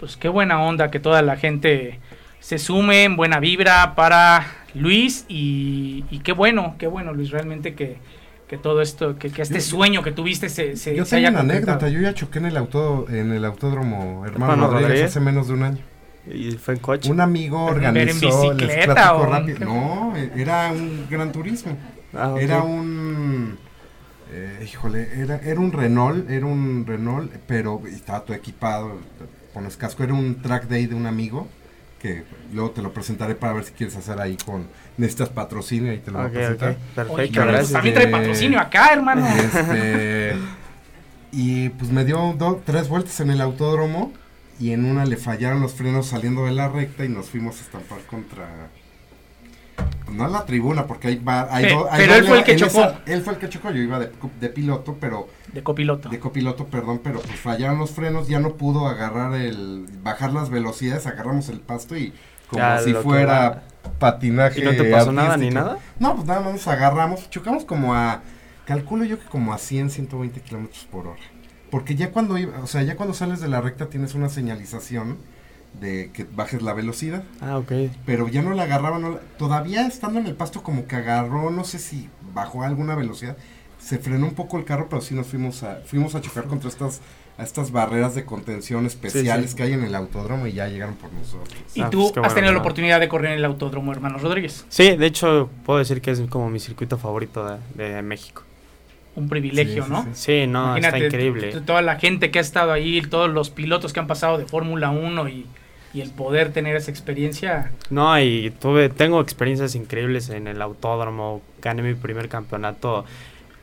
[0.00, 2.00] Pues qué buena onda que toda la gente
[2.40, 7.74] se sume en buena vibra para Luis y, y qué bueno, qué bueno Luis, realmente
[7.74, 7.98] que,
[8.52, 11.28] que todo esto, que, que este Yo- sueño que tuviste se, se, Yo se tengo
[11.28, 15.10] haya una anécdota, yo ya choqué en el auto, en el autódromo Hermano Rodríguez, Rodríguez.
[15.10, 15.78] hace menos de un año.
[16.30, 17.10] Y fue en coche.
[17.10, 19.60] Un amigo en organizó el bicicleta o- rápido.
[19.64, 21.78] No, era un gran turismo.
[22.12, 22.34] Ah.
[22.38, 23.56] Era un.
[24.30, 28.98] eh, híjole, era, era un Renault, era un Renault, pero estaba todo equipado,
[29.54, 31.48] pones casco, era un track day de un amigo,
[32.02, 35.98] que luego te lo presentaré para ver si quieres hacer ahí con, necesitas patrocinio y
[35.98, 36.70] te lo voy a presentar.
[36.70, 37.72] ok, Oye, perfecto, pues gracias.
[37.72, 39.24] también trae patrocinio acá, hermano.
[39.28, 40.34] Este,
[41.30, 44.12] y pues me dio do- tres vueltas en el autódromo
[44.60, 47.62] y en una le fallaron los frenos saliendo de la recta y nos fuimos a
[47.62, 48.46] estampar contra...
[50.12, 52.44] No en la tribuna, porque hay, va- hay Pe- do- hay pero él fue el
[52.44, 52.80] que chocó.
[52.80, 56.08] esa- él fue el que chocó, yo iba de, piloto, pero De copiloto.
[56.10, 60.50] de copiloto, perdón, pero pues fallaron los frenos, ya no pudo agarrar el, bajar las
[60.50, 62.12] velocidades, agarramos el pasto y
[62.48, 63.62] como Ya, si fuera
[63.98, 64.60] patinaje.
[64.60, 65.78] ¿Y no te pasó nada ni nada?
[65.98, 68.20] No, pues nada más nos agarramos, chocamos como a,
[68.66, 71.20] calculo yo que como a 100, 120 kilómetros por hora.
[71.70, 75.16] Porque ya cuando, iba- o sea, ya cuando sales de la recta tienes una señalización
[75.80, 77.72] de que bajes la velocidad, Ah, ok.
[78.06, 81.50] pero ya no la agarraba, no la- todavía estando en el pasto como que agarró,
[81.50, 83.36] no sé si bajó a alguna velocidad,
[83.80, 86.68] se frenó un poco el carro, pero sí nos fuimos a, fuimos a chocar contra
[86.68, 87.00] estas,
[87.36, 89.56] a estas barreras de contención especiales sí.
[89.56, 91.56] que hay en el autódromo y ya llegaron por nosotros.
[91.74, 94.18] Y Ah, tú pues has bueno, tenido la oportunidad de correr en el autódromo, hermano
[94.18, 94.64] Rodríguez.
[94.68, 98.44] Sí, de hecho puedo decir que es como mi circuito favorito de, de México.
[99.16, 100.02] Un privilegio, Sí, ¿no?
[100.04, 100.08] sí.
[100.14, 101.60] Sí, no, está increíble.
[101.62, 104.90] Toda la gente que ha estado ahí, todos los pilotos que han pasado de Fórmula
[104.90, 105.44] 1 y,
[105.94, 107.70] y el poder tener esa experiencia.
[107.90, 113.04] No, y tuve, tengo experiencias increíbles en el autódromo, gané mi primer campeonato.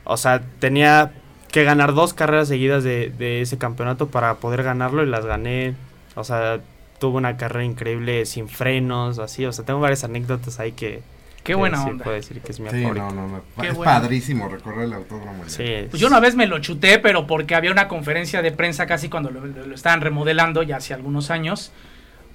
[0.04, 1.12] O sea, tenía
[1.50, 5.74] que ganar dos carreras seguidas de, de ese campeonato para poder ganarlo y las gané.
[6.14, 6.60] O sea,
[7.00, 9.44] tuve una carrera increíble sin frenos, así.
[9.46, 11.02] O sea, tengo varias anécdotas ahí que...
[11.42, 12.04] Qué buena sí onda.
[12.04, 13.06] puedo decir que es mi Sí, favorito.
[13.06, 13.42] no, no, no.
[13.60, 13.90] Qué es bueno.
[13.90, 15.42] padrísimo recorrer el autódromo.
[15.46, 18.86] Sí, Pues yo una vez me lo chuté, pero porque había una conferencia de prensa
[18.86, 21.72] casi cuando lo, lo- lo estaban remodelando, ya hace algunos años.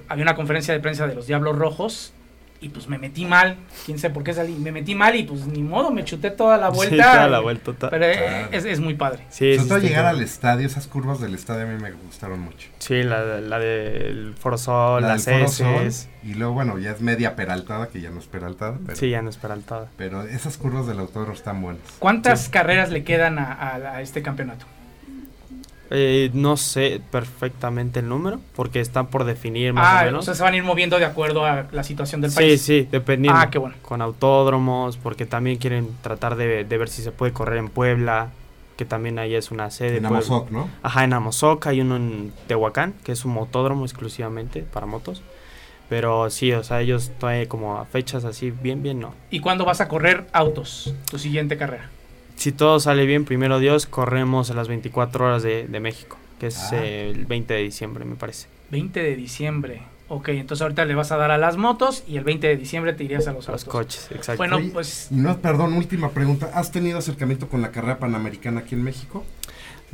[0.09, 2.13] Había una conferencia de prensa de los Diablos Rojos.
[2.61, 3.57] Y pues me metí mal.
[3.85, 4.53] Quién sabe por qué salí.
[4.53, 7.11] Me metí mal y pues ni modo, me chuté toda la Sí, vuelta.
[7.11, 7.89] toda la vuelta.
[7.89, 8.47] Pero eh, Claro.
[8.53, 9.19] es, es muy padre.
[9.29, 12.39] Sí, sí, Sobre todo llegar al estadio, esas curvas del estadio a mí me gustaron
[12.39, 12.69] mucho.
[12.79, 15.63] Sí, la, la del Foro Sol, La las Foro S.
[15.63, 19.09] Sol, y luego, bueno, ya es media peraltada, que ya no es peraltada, pero, Sí,
[19.09, 19.89] ya no es peraltada.
[19.97, 21.83] pero esas curvas del autódromo están buenas.
[21.99, 24.65] ¿Cuántas carreras le quedan a, a- a este campeonato?
[25.97, 30.25] Eh, no sé perfectamente el número, porque están por definir más Ah, o o menos.
[30.25, 32.61] sea, se van a ir moviendo de acuerdo a la situación del sí, país.
[32.61, 33.39] sí, dependiendo.
[33.39, 33.75] Ah, qué bueno.
[33.81, 38.31] Con autódromos, porque también quieren tratar de, de ver si se puede correr en Puebla,
[38.75, 39.97] que también ahí es una sede.
[39.97, 40.05] En.
[40.05, 40.69] Amozoc, ¿no?
[40.83, 45.21] Ajá, en Amozoc hay uno en Tehuacán, que es un motódromo exclusivamente para motos.
[45.87, 49.13] Pero sí, o sea, ellos todavía como a fechas así, bien, bien, no.
[49.29, 50.93] ¿Y cuándo vas a correr autos?
[51.09, 51.89] Tu siguiente carrera.
[52.35, 56.47] Si todo sale bien, primero Dios, corremos a las 24 horas de, de México, que
[56.47, 56.77] es Ah.
[56.83, 58.47] eh, el 20 de diciembre, me parece.
[58.71, 59.81] 20 de diciembre.
[60.07, 62.93] Ok, entonces ahorita le vas a dar a las motos y el 20 de diciembre
[62.93, 63.65] te irías a los, Los autos.
[63.71, 64.37] coches, exacto.
[64.37, 66.51] Bueno, Oye, pues no, perdón, última pregunta.
[66.53, 69.23] ¿Has tenido acercamiento con la carrera panamericana aquí en México?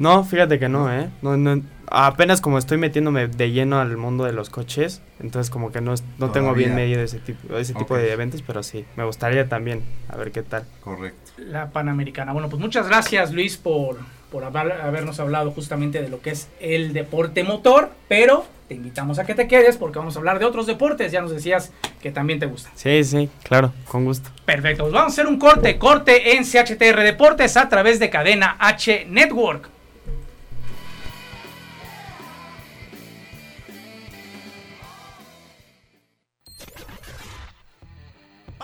[0.01, 1.09] No, fíjate que no, ¿eh?
[1.21, 5.71] No, no, apenas como estoy metiéndome de lleno al mundo de los coches, entonces como
[5.71, 9.03] que no, no tengo bien medido ese tipo, ese tipo de eventos, pero sí, me
[9.03, 10.65] gustaría también, a ver qué tal.
[10.83, 11.31] Correcto.
[11.37, 12.33] la Panamericana.
[12.33, 13.97] Bueno, pues muchas gracias Luis por,
[14.31, 19.19] por haber- habernos hablado justamente de lo que es el deporte motor, pero te invitamos
[19.19, 21.11] a que te quedes porque vamos a hablar de otros deportes.
[21.11, 22.71] Ya nos decías que también te gustan.
[22.75, 24.29] Sí, sí, claro, con gusto.
[24.45, 28.55] Perfecto, pues vamos a hacer un corte, corte en CHTR Deportes a través de cadena
[28.59, 29.69] H Network.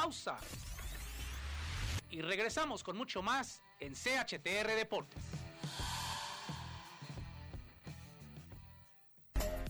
[0.08, 0.38] Pausa.
[2.12, 5.22] Y regresamos con mucho más en CHTR Deportes.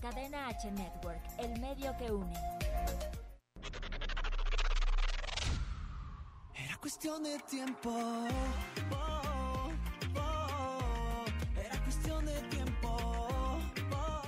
[0.00, 2.32] Cadena H Network, el medio que une.
[6.54, 7.90] Era cuestión de tiempo.
[8.92, 9.72] Oh,
[10.14, 11.24] oh,
[11.60, 13.28] era cuestión de tiempo.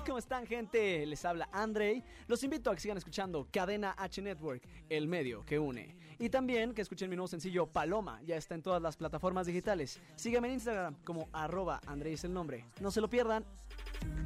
[0.05, 1.07] ¿Cómo están gente?
[1.07, 2.03] Les habla Andrei.
[2.27, 5.99] Los invito a que sigan escuchando Cadena H Network, el medio que une.
[6.20, 9.98] Y también que escuchen mi nuevo sencillo Paloma, ya está en todas las plataformas digitales.
[10.16, 12.66] Síganme en Instagram como arroba Andrei es el nombre.
[12.78, 13.42] No se lo pierdan.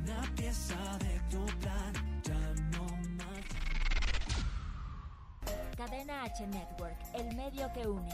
[0.03, 3.45] Una pieza de tu plan, ya no más.
[5.77, 8.11] Cadena H Network, el medio que une.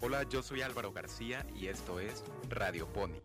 [0.00, 3.20] Hola, yo soy Álvaro García y esto es Radio Pony.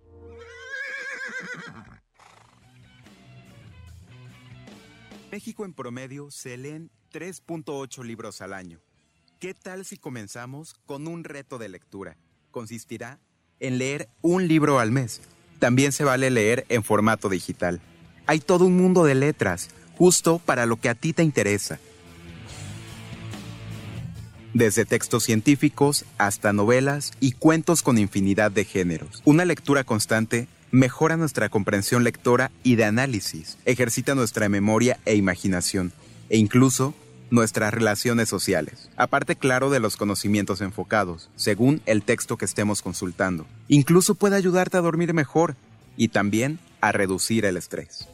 [5.31, 8.81] México en promedio se leen 3.8 libros al año.
[9.39, 12.17] ¿Qué tal si comenzamos con un reto de lectura?
[12.51, 13.19] Consistirá
[13.61, 15.21] en leer un libro al mes.
[15.59, 17.79] También se vale leer en formato digital.
[18.25, 21.79] Hay todo un mundo de letras, justo para lo que a ti te interesa.
[24.53, 29.21] Desde textos científicos hasta novelas y cuentos con infinidad de géneros.
[29.23, 35.93] Una lectura constante mejora nuestra comprensión lectora y de análisis, ejercita nuestra memoria e imaginación,
[36.27, 36.93] e incluso
[37.29, 38.89] nuestras relaciones sociales.
[38.97, 43.45] Aparte, claro, de los conocimientos enfocados, según el texto que estemos consultando.
[43.67, 45.55] Incluso puede ayudarte a dormir mejor
[45.97, 48.07] y también a reducir el estrés.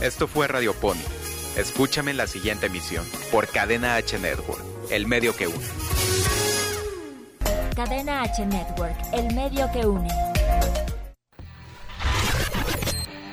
[0.00, 1.02] Esto fue Radio Pony.
[1.56, 5.66] Escúchame en la siguiente emisión por Cadena H Network, el medio que une.
[7.76, 10.08] Cadena H Network, el medio que une.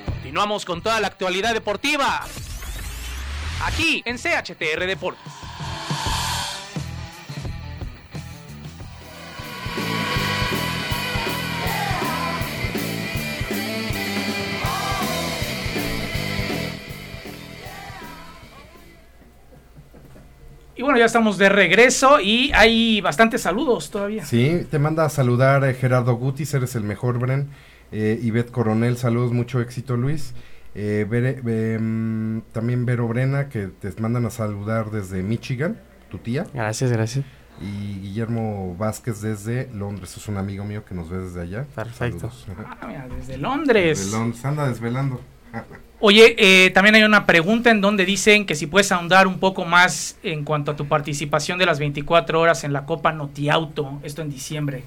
[0.06, 2.26] Continuamos con toda la actualidad deportiva.
[3.66, 5.22] Aquí en CHTR Deportes.
[20.80, 24.24] Y bueno, ya estamos de regreso y hay bastantes saludos todavía.
[24.24, 27.50] Sí, te manda a saludar eh, Gerardo Gutis, eres el mejor, Bren.
[27.92, 30.34] Eh, Ivette Coronel, saludos, mucho éxito, Luis.
[30.76, 31.42] Eh, Bere-
[31.76, 35.80] em, también Vero Brena, que te mandan a saludar desde Michigan,
[36.10, 36.46] tu tía.
[36.54, 37.26] Gracias, gracias.
[37.62, 41.66] Y Guillermo Vázquez desde Londres, es un amigo mío que nos ve desde allá.
[41.76, 42.32] Perfecto.
[42.58, 44.00] Ah, mira, desde Londres.
[44.00, 45.20] Desde Londres, anda desvelando.
[46.00, 49.66] Oye, eh, también hay una pregunta en donde dicen que si puedes ahondar un poco
[49.66, 54.22] más en cuanto a tu participación de las 24 horas en la Copa Notiauto, esto
[54.22, 54.84] en diciembre.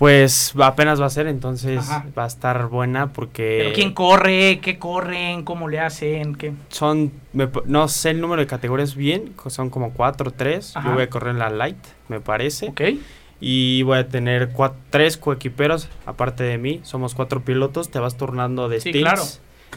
[0.00, 2.06] Pues apenas va a ser, entonces Ajá.
[2.18, 4.58] va a estar buena porque Pero ¿quién corre?
[4.60, 5.44] ¿Qué corren?
[5.44, 6.36] ¿Cómo le hacen?
[6.36, 6.54] ¿Qué?
[6.70, 10.74] son, me no sé el número de categorías bien, son como cuatro tres.
[10.74, 10.88] Ajá.
[10.88, 11.76] Yo voy a correr en la light,
[12.08, 12.68] me parece.
[12.68, 12.80] ¿Ok?
[13.42, 14.50] Y voy a tener
[14.88, 16.80] tres coequiperos, aparte de mí.
[16.82, 19.02] Somos cuatro pilotos, te vas turnando de Sí, stints.
[19.06, 19.22] claro.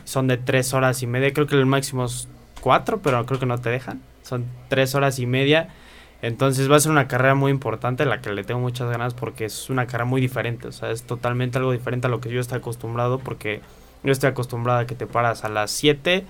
[0.06, 2.30] Son de tres horas y media, creo que el máximo es
[2.62, 4.02] cuatro, pero creo que no te dejan.
[4.22, 5.68] Son tres horas y media.
[6.24, 9.44] Entonces va a ser una carrera muy importante, la que le tengo muchas ganas porque
[9.44, 10.70] es una carrera muy diferente.
[10.70, 13.60] O sea, es totalmente algo diferente a lo que yo estoy acostumbrado porque
[14.04, 16.24] yo estoy acostumbrado a que te paras a las 7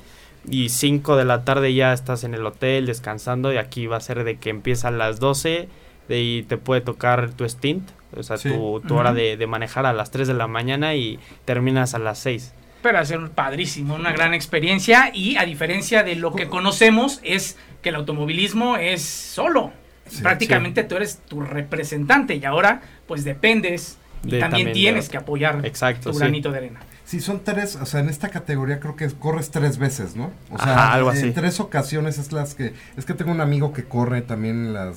[0.50, 4.02] y 5 de la tarde ya estás en el hotel descansando y aquí va a
[4.02, 5.70] ser de que empieza a las 12
[6.10, 8.50] de y te puede tocar tu stint, o sea, Sí.
[8.50, 12.00] tu, tu hora de, de manejar a las 3 de la mañana y terminas a
[12.00, 12.52] las 6.
[12.82, 17.20] Pero va a ser padrísimo, una gran experiencia y a diferencia de lo que conocemos
[17.24, 19.72] es que el automovilismo es solo.
[20.08, 25.18] Sí, Prácticamente tú eres tu representante y ahora pues dependes y De- también, tienes que
[25.18, 26.20] apoyar Exacto, tu sí.
[26.20, 26.80] granito de arena.
[27.06, 30.32] Sí, son tres, o sea, en esta categoría creo que corres tres veces, ¿no?
[30.52, 33.74] O sea, Ajá, algo en tres ocasiones es las que, es que tengo un amigo
[33.74, 34.96] que corre también en las,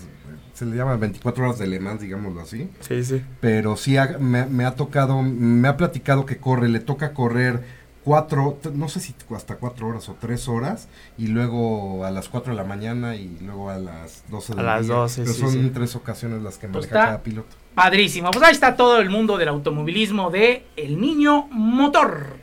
[0.55, 3.23] se le llama 24 horas de Le Mans, digámoslo así, Sí, sí.
[3.40, 7.62] pero sí ha- me, me ha tocado, me ha platicado que corre, le toca correr
[8.07, 10.87] cuatro, no sé si hasta cuatro horas o tres horas,
[11.19, 14.64] y luego a las cuatro de la mañana y luego a las 12 A del
[14.66, 14.95] las día.
[14.95, 15.71] 12, Pero sí, son sí.
[15.75, 17.49] tres ocasiones las que Pues maneja está- cada piloto.
[17.75, 18.31] Padrísimo.
[18.31, 22.37] Pues ahí está todo el mundo del automovilismo de El Niño Motor.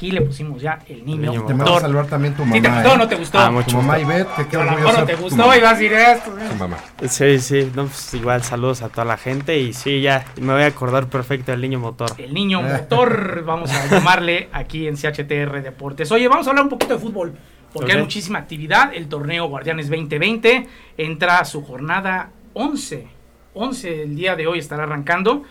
[0.00, 1.80] Aquí le pusimos ya El Niño, Niño Te mando a Motor.
[1.82, 2.56] saludar también tu mamá.
[2.56, 2.96] ¿Sí te gustó o ¿eh?
[2.96, 3.38] no te gustó?
[3.38, 4.12] Ah, Tu mucho mamá gusto.
[4.12, 5.56] Ivette, que qué a lo orgullo mejor no te tu gustó mamá.
[5.56, 6.30] y vas a decir esto.
[6.30, 6.76] Tu mamá.
[7.06, 10.62] Sí, sí, no, pues igual saludos a toda la gente y sí, ya me voy
[10.62, 12.12] a acordar perfecto del niño motor.
[12.16, 16.10] El niño motor, vamos a llamarle aquí en CHTR Deportes.
[16.12, 17.34] Oye, vamos a hablar un poquito de fútbol,
[17.70, 18.94] porque hay muchísima actividad.
[18.94, 23.06] El torneo Guardianes 2020 entra a su jornada 11.
[23.52, 25.42] 11 el día de hoy estará arrancando.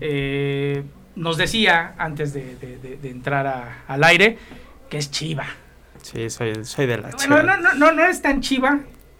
[0.00, 0.84] Eh,
[1.16, 4.38] nos decía antes de, de- de- de entrar a- al aire
[4.88, 5.44] que es chiva.
[6.02, 7.42] Sí, soy, soy de la Bueno, chiva.
[7.42, 8.78] no, no, no, no es tan chiva,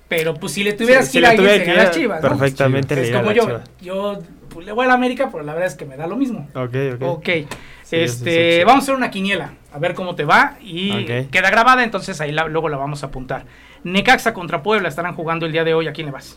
[0.09, 2.23] pero pues si le tuvieras Sí, que si ir a le alguien, sería las chivas.
[2.23, 2.29] ¿no?
[2.29, 3.65] Perfectamente le Es a como yo, chiva.
[3.81, 4.19] yo
[4.51, 6.49] pues, le voy a la América, pero la verdad es que me da lo mismo.
[6.55, 7.03] Ok, ok.
[7.03, 7.29] Ok,
[7.83, 11.83] Sí, este, vamos a hacer una quiniela, a ver cómo te va y queda grabada,
[11.85, 13.45] entonces ahí la- luego la vamos a apuntar.
[13.85, 16.37] Necaxa contra Puebla estarán jugando el día de hoy, ¿a quién le vas?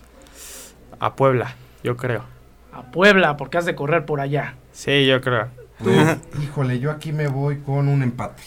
[1.00, 2.24] A Puebla, yo creo.
[2.74, 4.56] A Puebla, porque has de correr por allá.
[4.80, 5.50] Sí, yo creo.
[6.42, 8.42] Híjole, yo aquí me voy con un empate.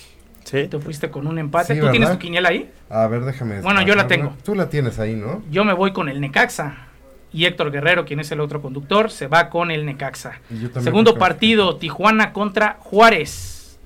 [0.45, 0.66] Sí.
[0.66, 2.73] Te fuiste con un empate, Sí, ¿tú tienes tu quiniela ahí?
[2.88, 3.61] A ver, déjame.
[3.61, 4.35] Bueno, yo la tengo.
[4.42, 5.42] Tú la tienes ahí, ¿no?
[5.51, 6.87] Yo me voy con el Necaxa
[7.35, 10.40] y Héctor Guerrero, quien es el otro conductor, se va con el Necaxa.
[10.81, 13.79] Segundo partido, Tijuana contra Juárez.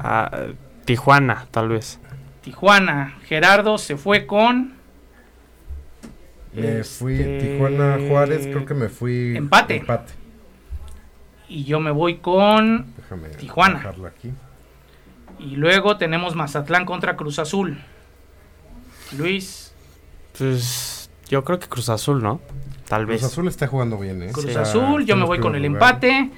[0.00, 0.46] A
[0.84, 2.00] Tijuana, tal vez.
[2.40, 4.72] Tijuana, Gerardo se fue con
[6.52, 9.76] Me fui Este- Tijuana Juárez, creo que me fui Empate.
[9.76, 10.21] empate.
[11.52, 13.92] Y yo me voy con Déjame Tijuana.
[14.06, 14.32] aquí.
[15.38, 17.78] y luego tenemos Mazatlán contra Cruz Azul.
[19.16, 19.72] Luis,
[20.38, 22.40] Pues yo creo que Cruz Azul, ¿no?
[22.88, 23.20] Tal vez.
[23.20, 24.32] Cruz Azul está jugando bien, ¿eh?
[24.32, 26.30] Cruz Azul, yo me voy con el empate.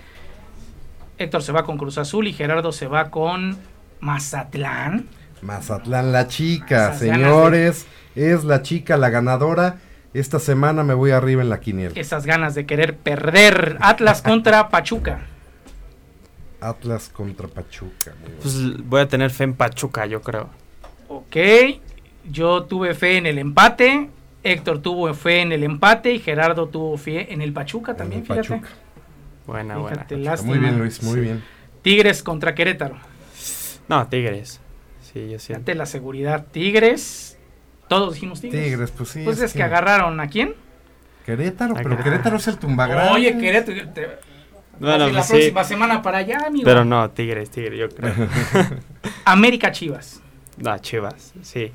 [1.17, 3.57] Héctor se va con Cruz Azul y Gerardo se va con
[4.01, 5.07] Mazatlán.
[5.43, 9.79] Mazatlán, la chica, señores, es la chica la ganadora.
[10.15, 11.99] Esta semana me voy arriba en la quiniela.
[11.99, 13.77] Esas ganas de querer perder.
[13.81, 15.23] Atlas contra Pachuca.
[16.61, 18.13] Atlas contra Pachuca.
[18.41, 20.49] Pues voy a tener fe en Pachuca, yo creo.
[21.09, 21.37] Ok,
[22.31, 24.09] yo tuve fe en el empate.
[24.45, 28.27] Héctor tuvo fe en el empate y Gerardo tuvo fe en el Pachuca también, el
[28.27, 28.49] fíjate.
[28.49, 28.69] Pachuca.
[29.47, 30.31] Buena, Fíjate, buena.
[30.31, 30.53] lástima.
[30.55, 31.21] Muy bien, Luis, muy Sí.
[31.21, 31.43] bien.
[31.83, 32.97] Tigres contra Querétaro.
[33.89, 34.61] No, Tigres.
[35.03, 35.65] Sí, yo siento.
[35.65, 36.47] Fíjate la seguridad.
[36.51, 37.34] Tigres.
[37.89, 38.65] Todos dijimos Tigres.
[38.65, 39.23] Tigres, pues sí.
[39.25, 40.55] Pues es que agarraron a quién?
[41.27, 42.05] Querétaro, pero Querétaro.
[42.05, 43.09] Querétaro es el tumbagrán.
[43.13, 43.89] Oye, Querétaro.
[43.93, 44.19] te-
[44.79, 45.33] Bueno, la pues sí.
[45.35, 46.65] próxima semana para allá, amigo.
[46.65, 48.13] Pero no, Tigres, Tigres, yo creo.
[49.25, 50.21] América Chivas.
[50.59, 51.73] no, Chivas, sí.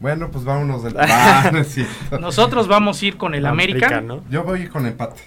[0.00, 0.96] Bueno, pues vámonos del.
[0.98, 2.18] Ah, cierto.
[2.18, 4.00] Nosotros vamos a ir con el América.
[4.00, 4.24] ¿no?
[4.30, 5.20] Yo voy con empate.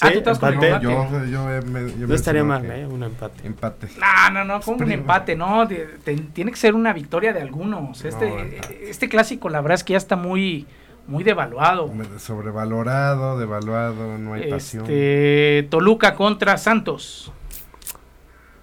[0.00, 0.84] Ah, tú estás con empate.
[0.84, 0.90] Yo,
[1.26, 2.86] yo, me- yo No me estaría mal, ¿eh?
[2.86, 3.46] Un empate.
[3.46, 3.88] Empate.
[3.98, 5.86] No, no, no, como un empate, no, de-
[6.32, 8.04] tiene que ser una victoria de algunos.
[8.04, 8.38] Este, No,
[8.88, 10.66] este clásico, la verdad es que ya está muy,
[11.06, 11.90] muy devaluado.
[12.18, 14.82] Sobrevalorado, devaluado, no hay pasión.
[14.84, 17.32] Este, Toluca contra Santos.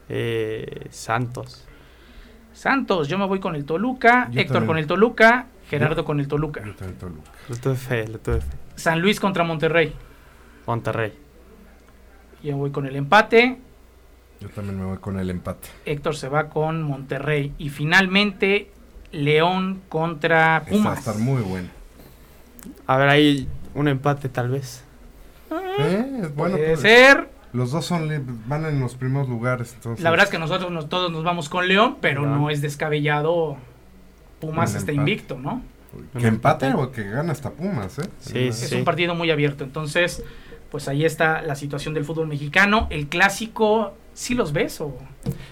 [0.10, 1.66] Eh, Santos.
[2.52, 4.68] Santos, yo me voy con el Toluca, Yo Héctor también.
[4.68, 6.64] con el Toluca, Gerardo con el Toluca.
[6.64, 7.32] Yo también Toluca.
[7.62, 8.48] Tuve fe, tuve fe.
[8.76, 9.94] San Luis contra Monterrey.
[10.68, 11.14] Monterrey.
[12.44, 13.58] Yo voy con el empate.
[14.42, 15.70] Yo también me voy con el empate.
[15.86, 17.54] Héctor se va con Monterrey.
[17.58, 18.70] Y finalmente,
[19.12, 21.00] León contra Esta va a Pumas.
[21.00, 21.70] estar muy bueno.
[22.88, 24.84] A ver, ahí un empate tal vez.
[25.80, 26.56] Eh, es bueno.
[26.58, 27.30] Puede pues, ser.
[27.54, 28.10] Los dos son
[28.48, 29.74] van en los primeros lugares.
[29.76, 32.62] Entonces, La verdad es que nosotros nos- todos nos vamos con León, pero no es
[32.62, 33.58] descabellado.
[34.40, 35.62] Pumas está invicto, ¿no?
[36.20, 38.10] Que empate o que gana hasta Pumas, ¿eh?
[38.20, 39.64] Sí, Es un partido muy abierto.
[39.64, 40.24] Entonces,
[40.74, 42.88] pues ahí está la situación del fútbol mexicano.
[42.90, 44.98] El clásico, ¿sí los ves o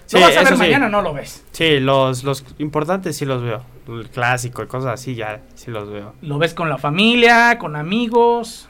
[0.06, 0.58] Sí, lo vas a ver sí.
[0.58, 1.44] mañana o no lo ves?
[1.52, 3.62] Sí, los, los importantes sí los veo.
[3.86, 6.14] El clásico y cosas así ya sí los veo.
[6.22, 8.68] ¿Lo ves con la familia, con amigos?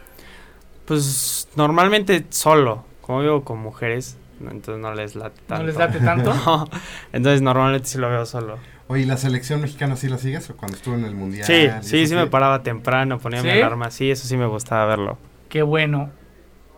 [0.85, 2.85] Pues normalmente solo.
[3.01, 5.63] Como vivo con mujeres, entonces no les late tanto.
[5.63, 6.35] ¿No les late tanto?
[6.45, 6.69] No,
[7.15, 8.59] entonces normalmente sí lo veo solo.
[8.89, 11.47] Oye, ¿y la selección mexicana sí la sigues o cuando estuvo en el mundial?
[11.47, 13.57] Sí, sí, sí me paraba temprano, ponía mi ¿Sí?
[13.57, 13.91] alarma.
[13.91, 15.17] Sí, eso sí me gustaba verlo.
[15.49, 16.11] Qué bueno.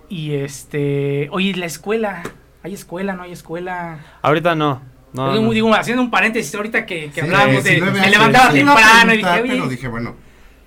[0.08, 2.22] Y este, oye, la escuela,
[2.62, 3.98] ¿hay escuela, no hay escuela?
[4.22, 4.82] Ahorita no.
[5.12, 5.50] no, Digo, no.
[5.52, 9.16] digo, haciendo un paréntesis ahorita que, que Sí, hablábamos de 19 me levantaba temprano y
[9.18, 10.14] dije, oye, pero dije, bueno,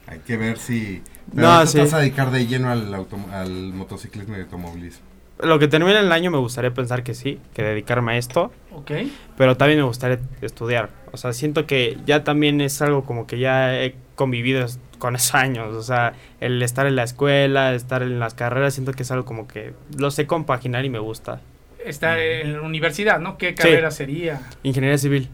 [0.07, 1.01] hay que ver si...
[1.33, 1.73] No, No, sí.
[1.75, 5.05] te vas a dedicar de lleno al, automo- al motociclismo y automovilismo.
[5.39, 8.51] Lo que termine el año me gustaría pensar que sí, que dedicarme a esto.
[8.71, 8.91] ok,
[9.38, 10.89] Pero también me gustaría estudiar.
[11.11, 14.65] O sea, siento que ya también es algo como que ya he convivido
[14.97, 15.75] con esos años.
[15.75, 19.25] O sea, el estar en la escuela, estar en las carreras, siento que es algo
[19.25, 21.41] como que lo sé compaginar y me gusta.
[21.83, 23.37] está en la universidad, ¿no?
[23.37, 24.41] ¿Qué carrera sería?
[24.63, 25.29] Ingeniería civil.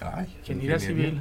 [0.00, 1.20] Ay, Ingeniería civil.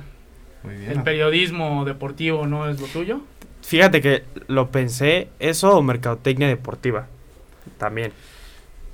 [0.63, 0.91] Muy bien.
[0.91, 3.21] ¿El periodismo deportivo no es lo tuyo?
[3.61, 7.07] Fíjate que lo pensé, eso o mercadotecnia deportiva.
[7.77, 8.11] También.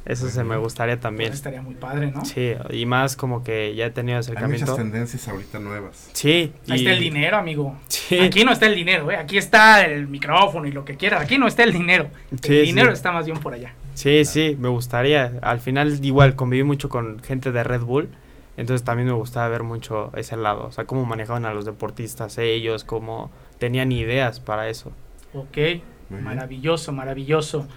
[0.05, 1.29] Eso se me gustaría también.
[1.29, 2.25] Pues estaría muy padre, ¿no?
[2.25, 4.75] Sí, y más como que ya he tenido Hay muchas acercamiento.
[4.75, 6.09] tendencias ahorita nuevas.
[6.11, 6.51] Sí.
[6.67, 7.77] Ahí y- está el dinero, amigo.
[7.87, 8.19] Sí.
[8.19, 9.15] Aquí no está el dinero, ¿eh?
[9.15, 11.21] Aquí está el micrófono y lo que quieras.
[11.21, 12.09] Aquí no está el dinero.
[12.41, 12.93] Sí, el dinero sí.
[12.95, 13.73] está más bien por allá.
[13.93, 15.39] Sí, sí, me gustaría.
[15.41, 18.09] Al final igual conviví mucho con gente de Red Bull,
[18.57, 22.37] entonces también me gustaba ver mucho ese lado, o sea, cómo manejaban a los deportistas
[22.39, 24.91] ellos, cómo tenían ideas para eso.
[25.33, 25.57] Ok,
[26.09, 27.67] maravilloso, maravilloso.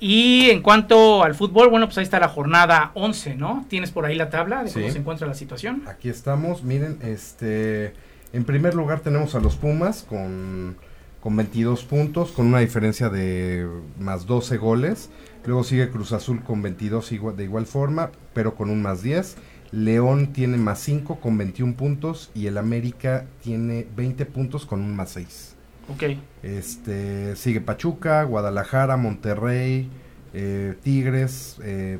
[0.00, 3.64] Y en cuanto al fútbol, bueno, pues ahí está la jornada 11, ¿no?
[3.68, 5.82] ¿Tienes por ahí la tabla de cómo se encuentra la situación?
[5.86, 7.94] Aquí estamos, miren, este,
[8.32, 10.76] en primer lugar tenemos a los Pumas con,
[11.20, 13.66] con 22 puntos, con una diferencia de
[13.98, 15.10] más 12 goles.
[15.46, 19.36] Luego sigue Cruz Azul con 22 igua- de igual forma, pero con un más 10.
[19.72, 24.94] León tiene más 5 con 21 puntos y el América tiene 20 puntos con un
[24.94, 25.53] más 6.
[25.88, 26.02] Ok,
[26.42, 29.90] Este, sigue Pachuca, Guadalajara, Monterrey,
[30.32, 31.98] eh, Tigres, eh,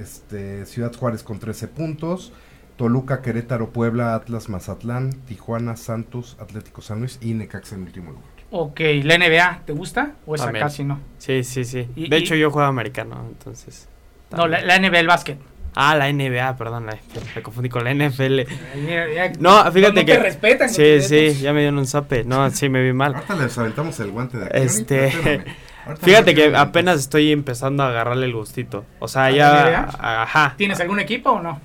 [0.00, 2.32] este, Ciudad Juárez con 13 puntos,
[2.76, 8.28] Toluca, Querétaro, Puebla, Atlas, Mazatlán, Tijuana, Santos, Atlético San Luis y Necaxa en último lugar.
[8.50, 8.80] ok.
[9.04, 10.64] ¿La NBA te gusta o esa También.
[10.66, 11.00] casi no?
[11.18, 11.88] Sí, sí, sí.
[11.96, 13.88] Y- de y- hecho yo juego americano, entonces.
[14.36, 15.38] No, la, la NBA, el básquet.
[15.76, 16.96] Ah, la NBA, perdón, la-
[17.34, 18.42] me confundí con la NFL.
[18.86, 20.12] Ya- ya- No, fíjate no que...
[20.14, 20.68] te respetan.
[20.70, 22.24] Sí, sí, ya me dieron un zape.
[22.24, 23.14] No, sí, me vi mal.
[23.14, 24.64] Ahorita les aventamos el guante de acción.
[24.64, 25.44] Este.
[25.86, 28.84] Ahorita Fíjate que apenas estoy empezando a agarrarle el gustito.
[29.00, 29.88] O sea, ¿A la ya...
[30.22, 30.54] Ajá.
[30.56, 31.60] ¿Tienes algún equipo o no?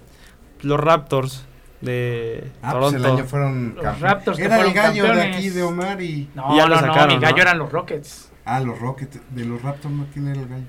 [0.62, 1.46] Los Raptors
[1.82, 2.98] de Ah, pues Toronto.
[2.98, 4.00] el año fueron Los.
[4.02, 5.38] Raptors que Era el fueron gallo de campeones.
[5.38, 6.30] aquí de Omar y...
[6.36, 7.42] No, Ya lo no, no, sacaron, mi gallo ¿no?
[7.44, 8.32] eran los Rockets.
[8.44, 9.20] Ah, los Rockets.
[9.30, 10.66] De los Raptors no tiene el gallo.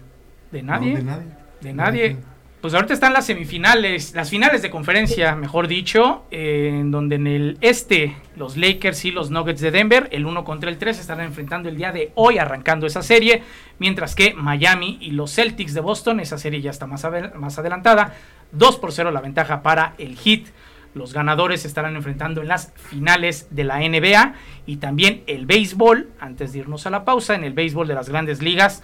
[0.53, 0.97] De No, nadie.
[0.97, 1.27] de nadie.
[1.61, 2.17] De nadie.
[2.61, 7.27] Pues ahorita están las semifinales, las finales de conferencia, mejor dicho, eh, en donde en
[7.27, 11.25] el este los Lakers y los Nuggets de Denver, el 1 contra el 3, estarán
[11.25, 13.43] enfrentando el día de hoy, arrancando esa serie,
[13.79, 18.13] mientras que Miami y los Celtics de Boston, esa serie ya está más, adelantada,
[18.53, 20.49] 2 por 0 la ventaja para el Heat.
[20.93, 24.35] Los ganadores se estarán enfrentando en las finales de la NBA
[24.67, 26.11] y también el béisbol.
[26.21, 28.83] Antes de irnos a la pausa, en el béisbol de las grandes ligas,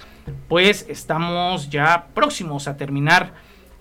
[0.49, 3.35] pues estamos ya próximos a terminar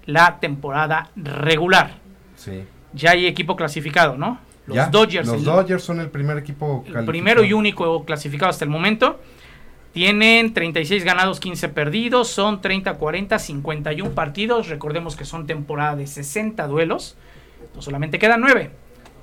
[0.06, 1.95] la temporada regular.
[2.36, 2.64] Sí.
[2.93, 4.39] Ya hay equipo clasificado, ¿no?
[4.68, 4.88] Los ¿Ya?
[4.88, 8.72] Dodgers, Los el, Dodgers son el primer equipo el primero y único clasificado hasta el
[8.72, 9.20] momento.
[9.93, 14.68] Tienen 36 ganados, 15 perdidos, son 30, 40, 51 partidos.
[14.68, 17.16] Recordemos que son temporada de 60 duelos.
[17.76, 18.72] No solamente quedan 9.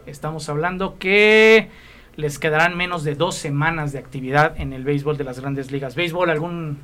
[0.07, 1.69] Estamos hablando que
[2.17, 5.95] les quedarán menos de dos semanas de actividad en el béisbol de las grandes ligas.
[5.95, 6.79] ¿Béisbol algún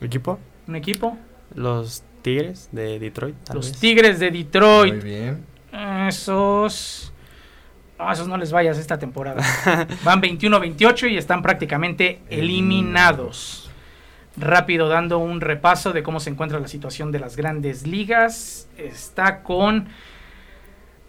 [0.00, 0.38] ¿Equipo?
[0.66, 1.16] un equipo?
[1.54, 3.36] Los Tigres de Detroit.
[3.44, 3.80] tal Los vez.
[3.80, 4.94] Tigres de Detroit.
[4.94, 5.44] Muy bien.
[6.08, 7.12] Esos.
[7.98, 9.42] No, esos no les vayas esta temporada.
[10.04, 13.70] Van 21-28 y están prácticamente eliminados.
[14.36, 18.68] Rápido dando un repaso de cómo se encuentra la situación de las grandes ligas.
[18.78, 19.88] Está con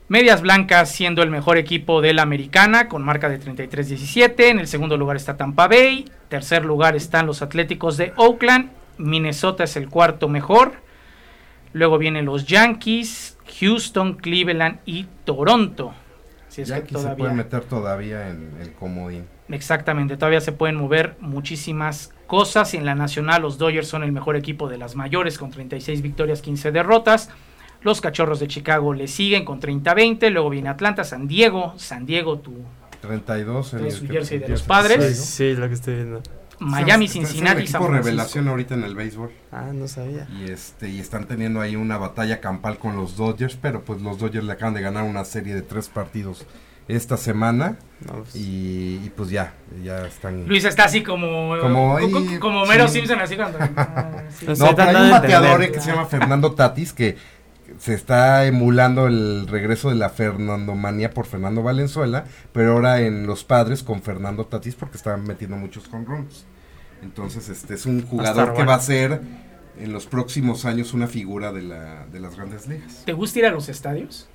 [0.10, 4.50] Medias Blancas siendo el mejor equipo de la americana con marca de 33-17.
[4.50, 6.04] En el segundo lugar está Tampa Bay.
[6.28, 8.70] Tercer lugar están los Atléticos de Oakland.
[8.98, 10.74] Minnesota es el cuarto mejor.
[11.74, 15.94] Luego vienen los Yankees, Houston, Cleveland y Toronto.
[16.48, 17.12] Así es que todavía...
[17.12, 19.26] se pueden meter todavía en el comodín.
[19.50, 22.74] Exactamente, todavía se pueden mover muchísimas cosas.
[22.74, 26.42] En la nacional los Dodgers son el mejor equipo de las mayores con 36 victorias,
[26.42, 27.30] 15 derrotas.
[27.82, 30.30] Los Cachorros de Chicago le siguen con 30-20.
[30.30, 31.74] Luego viene Atlanta, San Diego.
[31.78, 32.64] San Diego, tu
[33.02, 35.18] 32 en su jersey de los padres.
[35.18, 36.22] Sí, sí, lo que estoy viendo.
[36.62, 39.32] Miami, Cincinnati, es un revelación ahorita en el béisbol.
[39.52, 40.28] Ah, no sabía.
[40.30, 44.20] Y este y están teniendo ahí una batalla campal con los Dodgers, pero pues los
[44.20, 46.46] Dodgers le acaban de ganar una serie de tres partidos
[46.88, 48.36] esta semana pues.
[48.36, 49.54] y, pues ya,
[49.84, 50.48] ya están.
[50.48, 51.98] Luis está así como como,
[52.40, 53.58] como, Mero Simpson así cuando.
[53.60, 57.18] no, pero hay un bateador que se llama Fernando Tatis que
[57.80, 63.44] se está emulando el regreso de la Fernandomanía por Fernando Valenzuela, pero ahora en los
[63.44, 66.46] padres con Fernando Tatis porque estaban metiendo muchos con runs.
[67.02, 69.22] Entonces, este es un jugador que va a ser
[69.80, 73.04] en los próximos años una figura de, la, de las grandes ligas.
[73.06, 74.28] ¿Te gusta ir a los estadios?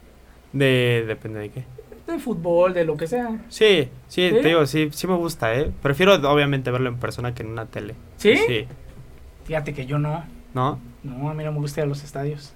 [0.53, 1.65] De, depende de qué.
[2.07, 3.45] De fútbol, de lo que sea.
[3.49, 5.73] Sí, sí, te digo, sí, sí me gusta, ¿eh?
[5.83, 7.95] Prefiero obviamente verlo en persona que en una tele.
[8.17, 8.37] ¿Sí?
[8.47, 8.67] Sí.
[9.45, 10.25] Fíjate que yo no.
[10.55, 10.79] ¿No?
[11.03, 12.53] No, a mí no me gusta ir a los estadios.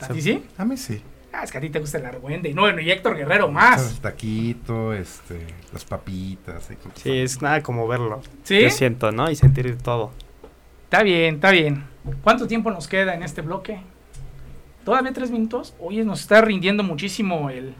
[0.00, 0.44] ¿A ti sí?
[0.56, 1.02] A mí sí.
[1.38, 2.52] Ah, es que a ti te gusta el argüende.
[2.52, 3.92] No, y Héctor Guerrero más.
[3.92, 6.68] El taquito, este, las papitas.
[6.94, 8.20] Sí, es nada como verlo.
[8.42, 8.60] ¿Sí?
[8.62, 9.30] Yo siento, ¿no?
[9.30, 10.10] Y sentir todo.
[10.84, 11.84] Está bien, está bien.
[12.24, 13.78] ¿Cuánto tiempo nos queda en este bloque?
[14.84, 15.76] ¿Todavía tres minutos?
[15.78, 17.72] Oye, nos está rindiendo muchísimo el,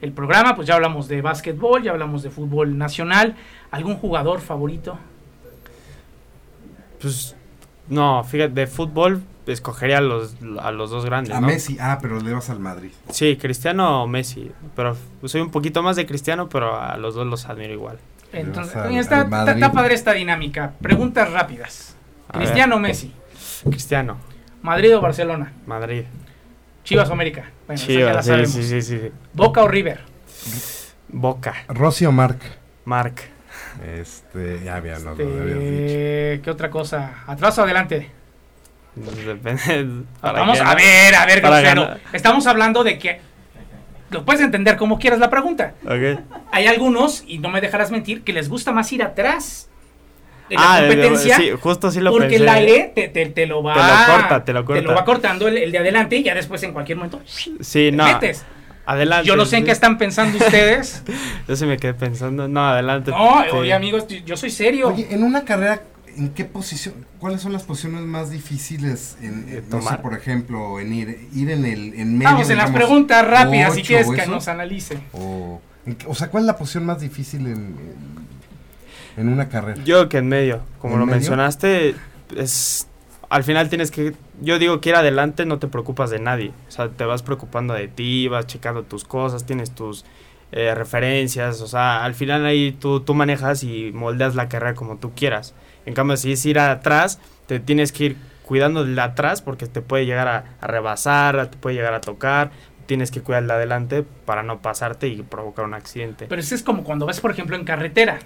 [0.00, 0.56] el programa.
[0.56, 3.36] Pues ya hablamos de básquetbol, ya hablamos de fútbol nacional.
[3.70, 4.98] ¿Algún jugador favorito?
[7.02, 7.36] Pues,
[7.86, 11.34] no, fíjate, de fútbol escogería a los, a los dos grandes.
[11.34, 12.90] A Messi, ah, pero le vas al Madrid.
[13.10, 14.50] Sí, Cristiano o Messi.
[14.74, 17.98] Pero soy un poquito más de Cristiano, pero a los dos los admiro igual.
[18.32, 20.72] Entonces, está, padre esta dinámica.
[20.80, 21.96] Preguntas rápidas.
[22.32, 23.12] ¿Cristiano o Messi?
[23.64, 24.16] Cristiano.
[24.62, 25.52] ¿Madrid o Barcelona?
[25.66, 26.04] Madrid.
[26.84, 27.50] ¿Chivas o América?
[27.66, 30.00] Bueno, Chivas, sí, sí, sí, sí, ¿Boca o River?
[31.08, 31.54] Boca.
[31.68, 32.40] ¿Rossi o Marc?
[32.84, 33.22] Marc.
[33.82, 37.24] Este, ya había, no, este, ¿Qué otra cosa?
[37.26, 38.10] ¿Atrás o adelante?
[38.96, 40.04] Depende.
[40.22, 43.20] Vamos a ver, a ver, Estamos hablando de que.
[44.10, 45.74] Lo puedes entender como quieras la pregunta.
[46.52, 49.68] Hay algunos, y no me dejarás mentir, que les gusta más ir atrás
[50.48, 51.36] en la ah, competencia.
[51.36, 53.74] Sí, justo así lo Porque el aire te, te, lo va.
[53.74, 54.82] Te lo corta, te lo corta.
[54.82, 57.20] Te lo va cortando el, de adelante y ya después en cualquier momento.
[57.60, 58.04] Sí, no.
[58.04, 58.44] Metes.
[58.86, 59.26] Adelante.
[59.26, 61.02] Yo no sé en qué están pensando ustedes.
[61.48, 62.46] yo se me quedé pensando.
[62.46, 63.10] No, adelante.
[63.10, 64.88] No, oye, amigos, yo soy serio.
[64.88, 65.82] Oye, en una carrera
[66.16, 66.94] ¿En qué posición?
[67.18, 70.02] ¿Cuáles son las posiciones más difíciles en, tomar?
[70.02, 72.32] por ejemplo, en ir, ir en el en medio?
[72.32, 74.98] Vamos en las preguntas rápidas, si quieres que nos analice.
[75.12, 75.60] O,
[76.06, 77.76] o, sea, ¿cuál es la posición más difícil en,
[79.16, 79.82] en, una carrera?
[79.84, 81.94] Yo que en medio, como lo mencionaste,
[82.36, 82.88] es
[83.28, 86.70] al final tienes que, yo digo que ir adelante no te preocupas de nadie, o
[86.70, 90.04] sea, te vas preocupando de ti, vas checando tus cosas, tienes tus
[90.52, 94.98] eh, referencias, o sea, al final ahí tú, tú manejas y moldeas la carrera como
[94.98, 95.54] tú quieras.
[95.86, 99.80] En cambio, si es ir atrás, te tienes que ir cuidando del atrás porque te
[99.80, 102.50] puede llegar a, rebasar, te puede llegar a tocar.
[102.86, 106.26] Tienes que cuidar de adelante para no pasarte y provocar un accidente.
[106.28, 108.18] Pero eso es como cuando vas, por ejemplo, en carretera,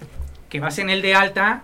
[0.49, 1.63] que vas en el de alta,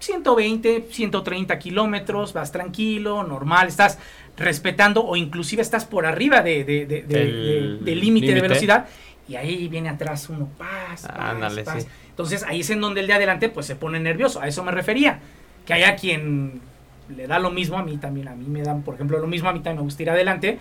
[0.00, 3.98] 120, 130 kilómetros, vas tranquilo, normal, estás
[4.36, 8.86] respetando o inclusive estás por arriba de, del límite de velocidad
[9.28, 13.48] y ahí viene atrás uno, paz, paz, Entonces ahí es en donde el de adelante
[13.48, 15.20] pues se pone nervioso, a eso me refería,
[15.66, 16.60] que haya quien
[17.08, 19.48] le da lo mismo a mí también, a mí me dan, por ejemplo, lo mismo
[19.48, 20.58] a mí también me gusta ir adelante,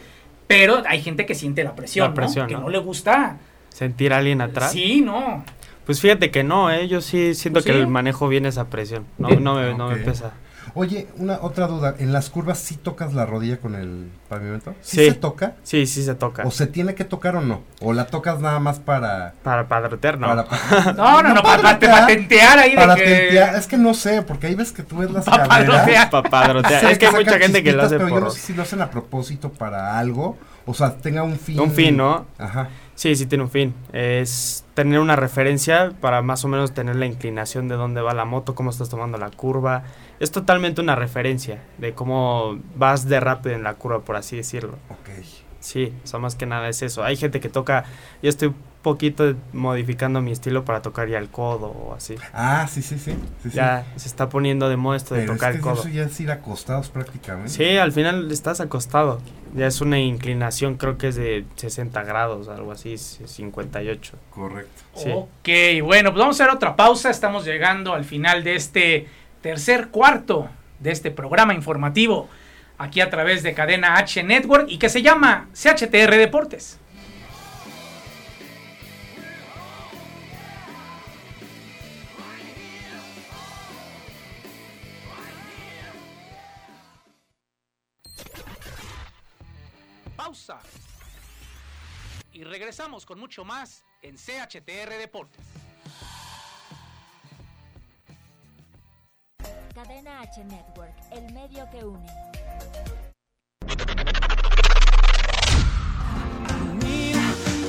[0.47, 2.47] pero hay gente que siente la presión, ¿no?
[2.47, 2.70] que ¿no?
[2.70, 3.38] le gusta.
[3.70, 4.72] ¿Sentir a alguien atrás?
[4.72, 5.43] Sí, no.
[5.86, 6.88] Pues fíjate que no, ¿eh?
[6.88, 9.97] yo sí siento pues que el manejo viene esa presión, no, no, me, no me
[9.97, 10.34] pesa.
[10.76, 14.74] Oye, una otra duda, ¿en las curvas sí tocas la rodilla con el pavimento?
[14.82, 15.53] ¿Sí, se toca?
[15.61, 16.43] Sí, sí se toca.
[16.45, 17.61] ¿O se tiene que tocar o no?
[17.80, 20.34] ¿O la tocas nada más para para padrotear, no?
[20.34, 20.43] no,
[21.21, 23.38] no, no, para, patentear ahí para de que...
[23.55, 26.09] Es que no sé, porque ahí ves que tú ves las para padrotear.
[26.09, 26.86] Para padrotear.
[26.86, 28.82] es que hay mucha gente que lo hace pero yo no sé si lo hacen
[28.82, 31.59] a propósito para algo, o sea, tenga un fin.
[31.59, 32.26] Un fin, ¿no?
[32.39, 32.69] Ajá.
[32.95, 33.74] Sí, sí tiene un fin.
[33.91, 38.26] Es tener una referencia para más o menos tener la inclinación de dónde va la
[38.26, 39.84] moto, cómo estás tomando la curva.
[40.24, 44.78] Es totalmente una referencia de cómo vas de rápido en la curva, por así decirlo.
[44.89, 45.09] Ok.
[45.59, 47.03] Sí, o sea, más que nada es eso.
[47.03, 47.84] Hay gente que toca,
[48.21, 52.15] yo estoy poquito modificando mi estilo para tocar ya el codo o así.
[52.34, 53.11] Ah, sí, sí, sí.
[53.41, 53.55] sí, sí.
[53.55, 55.80] Ya se está poniendo de moda esto de Pero tocar es el que codo.
[55.82, 57.49] eso ya es ir acostados prácticamente.
[57.49, 59.19] Sí, al final estás acostado.
[59.53, 64.17] Ya es una inclinación, creo que es de 60 grados, algo así, es 58.
[64.30, 64.82] Correcto.
[64.95, 65.09] Sí.
[65.13, 67.09] Ok, bueno, pues vamos a hacer otra pausa.
[67.09, 69.07] Estamos llegando al final de este
[69.44, 72.30] tercer cuarto de este programa informativo
[72.78, 76.80] aquí a través de Cadena H Network y que se llama CHTR Deportes.
[90.16, 90.62] Pausa.
[92.32, 95.44] Y regresamos con mucho más en CHTR Deportes.
[99.74, 102.07] Cadena H Network, el medio que une.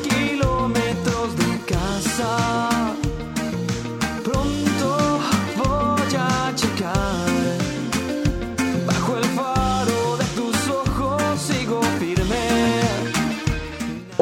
[0.02, 2.73] kilómetros de casa.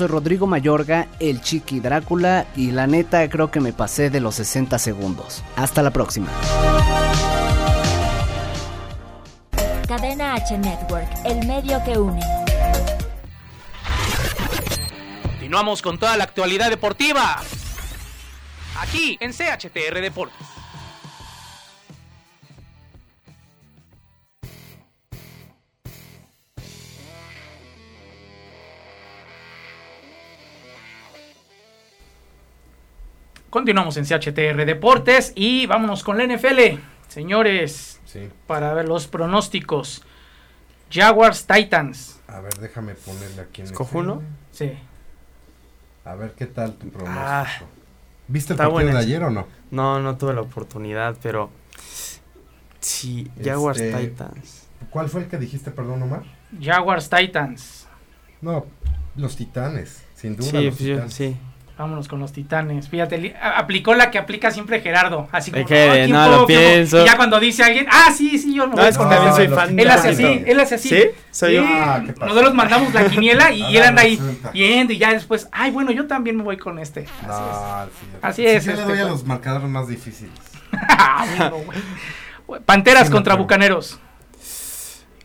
[0.00, 4.36] Soy Rodrigo Mayorga, el Chiqui Drácula, y la neta creo que me pasé de los
[4.36, 5.44] 60 segundos.
[5.56, 6.28] Hasta la próxima.
[9.86, 12.22] Cadena H Network, el medio que une.
[15.22, 17.36] Continuamos con toda la actualidad deportiva.
[18.80, 20.59] Aquí en CHTR Deportes.
[33.50, 36.78] Continuamos en CHTR Deportes y vámonos con la NFL.
[37.08, 38.28] Señores, Sí.
[38.46, 40.02] para ver los pronósticos.
[40.90, 42.20] Jaguars Titans.
[42.28, 44.22] A ver, déjame ponerle aquí en el ¿Escojo uno?
[44.52, 44.72] Sí.
[46.04, 47.20] A ver qué tal tu pronóstico.
[47.24, 47.46] Ah,
[48.28, 49.46] ¿Viste el partido de ayer o no?
[49.72, 51.50] No, no tuve la oportunidad, pero
[52.80, 54.68] sí, Jaguars Este, Titans.
[54.90, 56.22] ¿Cuál fue el que dijiste, perdón, Omar?
[56.60, 57.86] Jaguars Titans.
[58.40, 58.66] No,
[59.16, 61.36] los Titanes, sin duda Sí, los pues yo- sí.
[61.80, 62.90] Vámonos con los titanes.
[62.90, 65.30] Fíjate, aplicó la que aplica siempre Gerardo.
[65.32, 67.02] Así como, Es que "Ah, ¿quién no lo quién puedo?" pienso.
[67.02, 69.08] Y ya cuando dice alguien, ah, sí, sí, yo me No, voy es que con
[69.08, 69.36] también ese".
[69.36, 69.78] soy los fan.
[69.80, 70.88] Él hace así, él hace así.
[70.90, 71.04] ¿Sí?
[71.30, 71.64] Soy yo.
[71.66, 72.02] Ah.
[72.20, 74.20] Nosotros mandamos la quiniela y, y él anda ahí
[74.52, 77.06] viendo y ya después, ay, bueno, yo también me voy con este.
[77.22, 78.06] Así No, sí.
[78.20, 80.34] Así Sí, es, Yo le este, doy a los marcadores más difíciles.
[80.72, 81.50] Ah.
[82.66, 83.36] Panteras contra.
[83.36, 83.98] Bucaneros.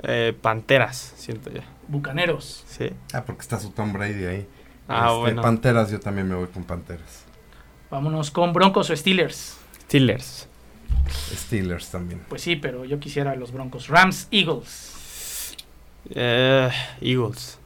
[0.03, 1.59] Eh, Panteras, siento yo.
[1.89, 2.63] Bucaneros.
[2.67, 2.91] Sí.
[3.13, 4.47] Ah, porque está su Tom Brady ahí.
[4.87, 5.41] Ah, Este, bueno.
[5.41, 7.23] Panteras, yo también me voy con Panteras.
[7.89, 9.57] Vámonos con Broncos o Steelers.
[9.83, 10.47] Steelers.
[11.35, 12.21] Steelers también.
[12.27, 13.87] Pues sí, pero yo quisiera los Broncos.
[13.87, 15.55] Rams, Eagles.
[16.09, 16.69] Eh,
[17.01, 17.57] Eagles.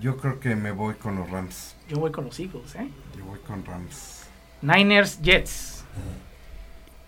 [0.00, 1.74] Yo creo que me voy con los Rams.
[1.88, 2.88] Yo voy con los Eagles, ¿eh?
[3.16, 4.24] Yo voy con Rams.
[4.62, 5.84] Niners, Jets.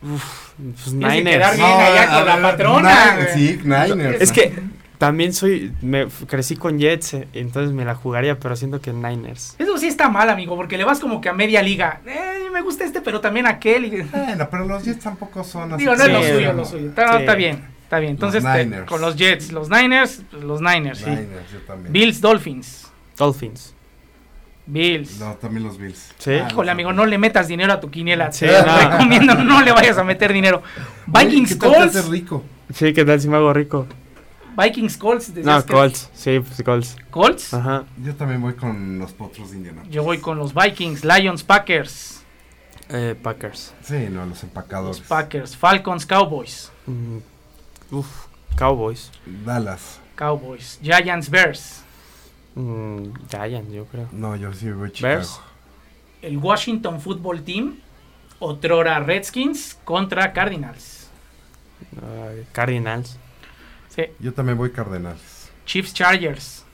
[0.01, 0.23] Pues
[0.95, 1.57] que quedar Niners.
[1.57, 3.17] allá con la patrona.
[3.17, 3.35] Güey.
[3.35, 4.21] Sí, Niners.
[4.21, 4.55] Es que
[4.99, 9.55] también soy, me crecí con Jets, eh, entonces me la jugaría, pero siento que Niners.
[9.59, 12.01] Eso sí está mal, amigo, porque le vas como que a media liga.
[12.05, 13.85] Eh, me gusta este, pero también aquel.
[13.85, 15.83] y- Bueno, pero los Jets tampoco son así.
[15.85, 16.59] Digo, no es lo Sí, suyo, no.
[16.59, 16.89] lo suyo.
[16.89, 17.19] Está, Sí.
[17.21, 18.17] está bien, está bien.
[18.19, 18.87] Los Entonces, te- Niners.
[18.87, 21.05] con los Jets, los Niners, pues, los Niners, sí.
[21.11, 21.93] Niners, yo también.
[21.93, 22.89] Bills, Dolphins.
[23.17, 23.75] Dolphins.
[24.67, 25.19] Bills.
[25.21, 26.13] No, también los Bills.
[26.19, 26.33] Sí.
[26.51, 28.33] Híjole, amigo, no le metas dinero a tu quiniela.
[28.33, 28.91] Sí, te no.
[28.91, 30.63] recomiendo, no le vayas a meter dinero.
[31.07, 31.97] Vikings, ¿Qué tal te Colts.
[31.97, 32.45] haces rico?
[32.75, 33.87] Sí, ¿qué tal si me hago rico?
[34.61, 35.29] Vikings, Colts.
[35.37, 36.11] No, que- Colts.
[36.15, 36.97] Sí, pues Colts.
[37.11, 37.55] Colts.
[37.55, 37.85] Ajá.
[38.03, 39.83] Yo también voy con los potros de Indiana.
[39.89, 42.23] Yo voy con los Vikings, Lions, Packers.
[42.89, 43.75] Eh, Packers.
[43.83, 45.01] Sí, no, los Los empacadores.
[45.01, 46.73] Packers, Falcons, Cowboys.
[46.87, 47.19] Mm,
[47.91, 49.11] uf, Cowboys.
[49.45, 50.01] Dallas.
[50.17, 51.83] Cowboys, Giants, Bears.
[52.55, 54.09] Mm, Giants, yo creo.
[54.11, 55.15] No, yo sí voy Chicago.
[55.15, 55.41] Bears.
[56.23, 57.77] El Washington Football Team,
[58.41, 61.09] otrora Redskins contra Cardinals.
[62.53, 63.17] Cardinals.
[63.99, 64.05] Sí.
[64.21, 65.51] Yo también voy Cardenales.
[65.67, 66.65] Chiefs, Chargers.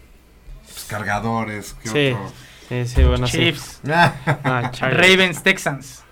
[0.65, 1.75] Pues cargadores.
[1.83, 2.13] ¿qué Sí.
[2.15, 2.33] otro?
[2.69, 5.01] Sí, sí, bueno, Chiefs, Ah, Chargers.
[5.11, 6.03] Ravens, Texans.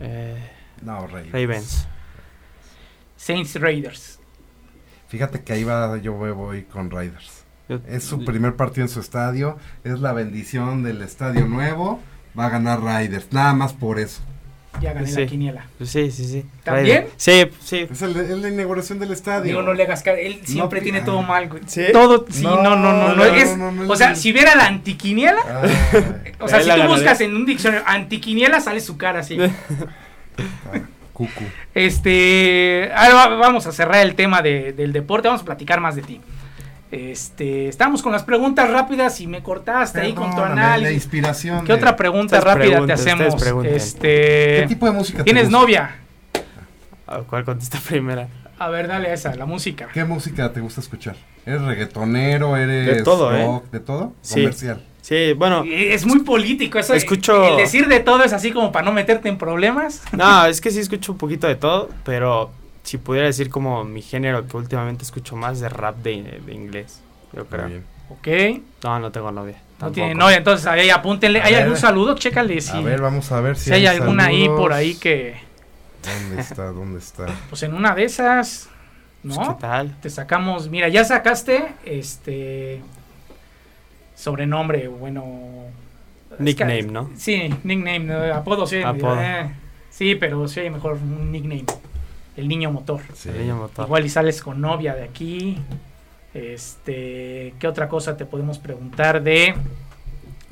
[0.00, 0.50] Eh,
[0.82, 1.32] no, Ravens.
[1.32, 1.88] Ravens.
[3.16, 4.18] Saints, Raiders.
[5.08, 7.44] Fíjate que ahí va, yo voy, voy con Raiders.
[7.68, 9.58] Yo- Es su primer partido en su estadio.
[9.84, 12.00] Es la bendición del estadio nuevo.
[12.38, 13.32] Va a ganar Raiders.
[13.32, 14.22] Nada más por eso.
[14.80, 15.20] Ya gané Sí.
[15.20, 15.64] la quiniela.
[15.84, 16.44] Sí, sí, sí.
[16.64, 17.06] ¿También?
[17.16, 17.86] Sí, sí.
[17.90, 19.42] Es, el- es la inauguración del estadio.
[19.42, 21.04] Digo, no le hagas Él siempre pi- tiene ah.
[21.04, 21.62] todo mal, güey.
[21.66, 21.82] ¿Sí?
[21.92, 22.92] Todo, sí, no, no, no.
[22.92, 24.16] no, No, es- no, no, no, o sea, no.
[24.16, 26.88] si hubiera la antiquiniela, Ay, o sea, si tú ganaré.
[26.88, 29.38] buscas en un diccionario antiquiniela, sale su cara así.
[29.40, 29.50] ah,
[31.12, 31.44] cucu.
[31.74, 35.96] Este, ahora va- vamos a cerrar el tema de- del deporte, vamos a platicar más
[35.96, 36.20] de ti.
[36.90, 40.94] Este, estamos con las preguntas rápidas y me cortaste ahí con tu La análisis.
[40.94, 41.60] inspiración.
[41.64, 43.34] ¿Qué de- otra pregunta rápida te hacemos?
[43.64, 45.58] Este, ¿Qué tipo de música te ¿Tienes gusta?
[45.60, 45.96] novia?
[47.06, 48.28] ¿A ¿Cuál contesta primera?
[48.58, 49.88] A ver, dale a esa, la música.
[49.92, 51.16] ¿Qué música te gusta escuchar?
[51.46, 52.56] ¿Eres reggaetonero?
[52.56, 53.44] ¿Eres De todo, ¿eh?
[53.46, 53.70] rock?
[53.70, 54.12] ¿De todo?
[54.20, 54.40] Sí.
[54.40, 54.84] Comercial.
[55.00, 55.64] Sí, bueno.
[55.66, 56.92] Es muy político eso.
[56.94, 60.02] Escucho- El decir de todo es así como para no meterte en problemas.
[60.12, 62.50] No, es que sí escucho un poquito de todo, pero
[62.82, 67.00] si pudiera decir como mi género que últimamente escucho más de rap de, de inglés,
[67.32, 67.62] yo creo.
[67.62, 67.84] Muy bien.
[68.10, 68.62] Ok.
[68.84, 69.56] No, no tengo novia.
[69.80, 71.40] No tiene novia, entonces ahí apúntenle.
[71.40, 71.62] A ¿Hay ver.
[71.62, 72.14] algún saludo?
[72.14, 75.36] Chécale si, A ver, vamos a ver si, si hay alguna ahí por ahí que,
[76.04, 76.64] ¿Dónde está?
[76.66, 77.26] ¿Dónde está?
[77.48, 78.68] pues en una de esas,
[79.22, 79.56] Pues, ¿no?
[79.56, 79.96] ¿Qué tal?
[80.00, 82.82] Te sacamos, mira, ya sacaste este
[84.16, 85.64] sobrenombre, bueno.
[86.32, 87.10] es que- Nickname, ¿no?
[87.16, 88.82] Sí, nickname, apodo, sí.
[88.82, 89.16] Apodo.
[89.20, 89.50] eh,
[89.90, 91.64] sí, pero sí mejor un nickname.
[92.40, 93.00] El niño motor.
[93.14, 93.28] Sí.
[93.28, 93.86] El niño motor.
[93.86, 95.58] Igual y sales con novia de aquí.
[96.32, 99.54] Este, ¿qué otra cosa te podemos preguntar de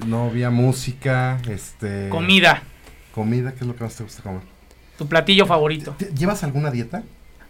[0.07, 2.09] Novia, música, este...
[2.09, 2.63] comida?
[3.15, 4.43] Comida, ¿qué es lo que más te gusta comer?
[4.97, 5.95] Tu platillo favorito.
[5.99, 7.03] ¿Te- ¿Llevas alguna dieta?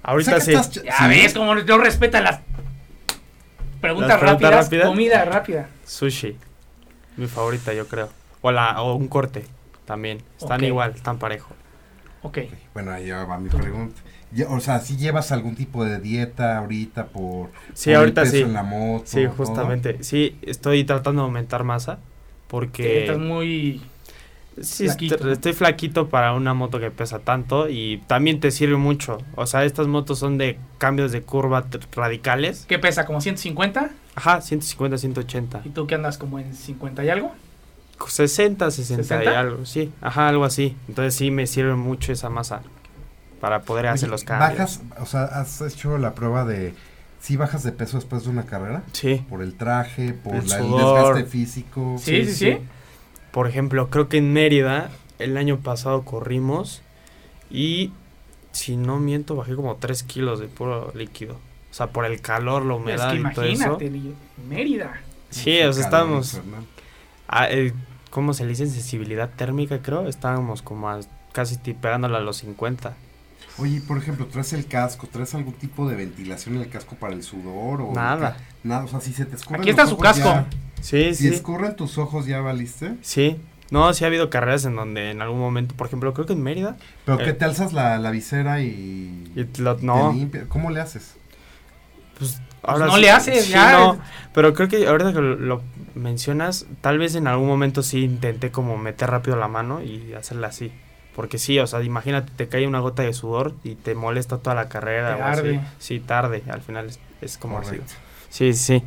[0.03, 0.53] Ahorita sí.
[0.53, 1.09] estás Ya sí.
[1.09, 2.41] ves cómo no respeta las
[3.81, 4.65] preguntas ¿Las preguntas rápidas.
[4.65, 4.87] rápidas?
[4.89, 5.69] Comida rápida.
[5.85, 6.37] Sushi.
[7.17, 8.09] Mi favorita, yo creo.
[8.41, 9.45] O, la, o un corte
[9.85, 10.23] también.
[10.41, 11.55] Están igual, están parejo.
[12.23, 12.39] Ok.
[12.75, 14.01] Bueno, ahí va mi pregunta.
[14.33, 18.21] Ya, O sea, si llevas algún tipo de dieta ahorita por, Sí, por el ahorita
[18.23, 18.43] peso sí.
[18.43, 19.05] en la moto.
[19.07, 19.35] Sí, todo?
[19.35, 20.03] justamente.
[20.05, 21.97] Sí, estoy tratando de aumentar masa.
[21.97, 22.01] Que
[22.49, 23.83] Porque estás muy
[24.61, 29.19] sí, flaquito, estoy, flaquito para una moto que pesa tanto y también te sirve mucho.
[29.35, 32.65] O sea, estas motos son de cambios de curva radicales.
[32.69, 33.07] ¿Qué pesa?
[33.07, 33.91] ¿Como 150?
[34.15, 35.63] Ajá, 150, 180.
[35.65, 37.33] ¿Y tú que andas como en 50 y algo?
[38.07, 39.35] 60, 60 y ¿60?
[39.35, 39.93] algo, sí.
[40.01, 40.77] Ajá, algo así.
[40.89, 42.63] Entonces sí me sirve mucho esa masa
[43.41, 44.51] para poder Oye, hacer los cambios.
[44.51, 46.75] ¿Bajas, o sea, has hecho la prueba de
[47.21, 48.83] si bajas de peso después de una carrera?
[48.93, 49.25] Sí.
[49.29, 51.97] Por el traje, por El la- el desgaste físico.
[51.99, 52.59] Sí, sí, sí.
[53.33, 56.83] Por ejemplo, creo que en Mérida el año pasado corrimos
[57.51, 57.93] y
[58.53, 61.35] si no miento bajé como 3 kilos de puro líquido.
[61.71, 63.79] O sea, por el calor, la Es humedad que y todo eso.
[64.49, 65.01] Mérida.
[65.31, 66.65] Sí, o sea, infernal.
[67.29, 67.73] ah, eh,
[68.11, 68.67] ¿Cómo se le dice?
[68.67, 70.09] Sensibilidad térmica, creo.
[70.09, 71.01] Estábamos como a-
[71.33, 72.97] casi pegándole a los 50.
[73.59, 75.07] Oye, por ejemplo, ¿traes el casco?
[75.11, 77.81] ¿Traes algún tipo de ventilación en el casco para el sudor?
[77.83, 78.37] O Nada.
[78.63, 80.29] Nada, o sea, si se te escurren Aquí está los su ojos casco.
[80.29, 80.47] ya-
[80.81, 81.35] Sí, si sí.
[81.35, 82.95] escurren tus ojos, ¿ya valiste?
[83.03, 83.37] Sí.
[83.71, 86.43] No, sí ha habido carreras en donde en algún momento, por ejemplo, creo que en
[86.43, 86.77] Mérida.
[87.05, 87.25] Pero Eh.
[87.25, 88.69] que te alzas la, la visera y...
[89.37, 91.15] y lo- te no, limpia- ¿Cómo le haces?
[92.19, 93.73] pues no sí- le haces, sí, ya.
[93.73, 93.99] no,
[94.35, 95.63] pero creo que ahorita que lo, lo
[95.95, 100.49] mencionas, tal vez en algún momento sí intenté como meter rápido la mano y hacerla
[100.49, 100.73] así.
[101.19, 104.55] Porque sí, o sea, imagínate, te cae una gota de sudor y te molesta toda
[104.55, 105.17] la carrera.
[105.17, 105.41] Te o así.
[105.41, 105.61] arde.
[105.81, 107.71] Sí, tarde, al final es, es como así.
[107.71, 107.95] Correcto.
[108.29, 108.85] Sí, sí.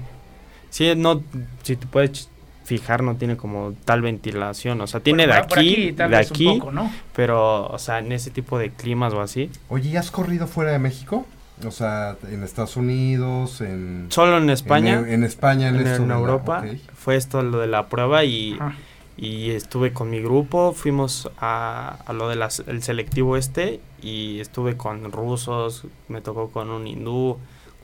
[0.69, 1.21] Sí, no,
[1.63, 2.29] si te puedes
[2.63, 4.79] fijar, no tiene como tal ventilación.
[4.79, 6.89] O sea, tiene de aquí, tal de vez un aquí, poco, ¿no?
[7.13, 9.49] pero, o sea, en ese tipo de climas o así.
[9.67, 11.25] Oye, ¿ya has corrido fuera de México?
[11.65, 14.05] O sea, en Estados Unidos, en...
[14.07, 14.99] Solo en España.
[14.99, 16.63] En, en España, en, en, en Europa.
[16.95, 18.73] Fue esto lo de la prueba y, Ajá.
[19.17, 20.73] Y estuve con mi grupo.
[20.73, 22.41] Fuimos a, a lo del
[22.81, 27.37] selectivo este y estuve con rusos, me tocó con un hindú,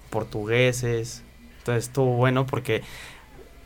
[0.09, 1.23] portugueses.
[1.59, 2.82] Entonces estuvo bueno porque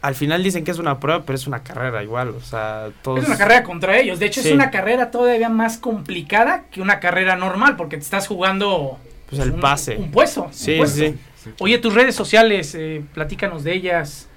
[0.02, 2.30] al final dicen que es una prueba, pero es una carrera igual.
[2.30, 3.20] O sea, todos...
[3.22, 4.20] Es una carrera contra ellos.
[4.20, 4.50] De hecho, Sí.
[4.50, 8.98] es una carrera todavía más complicada que una carrera normal porque te estás jugando
[9.30, 9.98] Pues el un, pase.
[9.98, 10.46] un puesto.
[10.46, 10.98] un Sí, puesto.
[11.00, 11.16] sí.
[11.60, 14.28] Oye, tus redes sociales, eh, platícanos de ellas.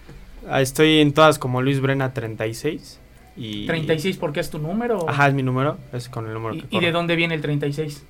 [0.49, 3.01] Ah, Estoy en todas como Luis Brena 36.
[3.37, 3.66] Y...
[3.66, 5.09] 36 porque es tu número.
[5.09, 6.99] Ajá, es mi número, es con el número ¿Y, que y de corro.
[6.99, 8.05] dónde viene el 36?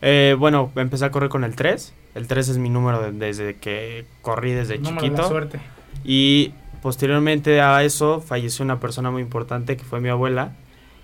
[0.00, 1.92] Eh, bueno, empecé a correr con el 3.
[2.14, 5.28] El 3 es mi número de- desde que corrí desde El número de la chiquito.
[5.28, 5.60] suerte.
[6.04, 6.52] Y
[6.82, 10.52] posteriormente a eso falleció una persona muy importante que fue mi abuela.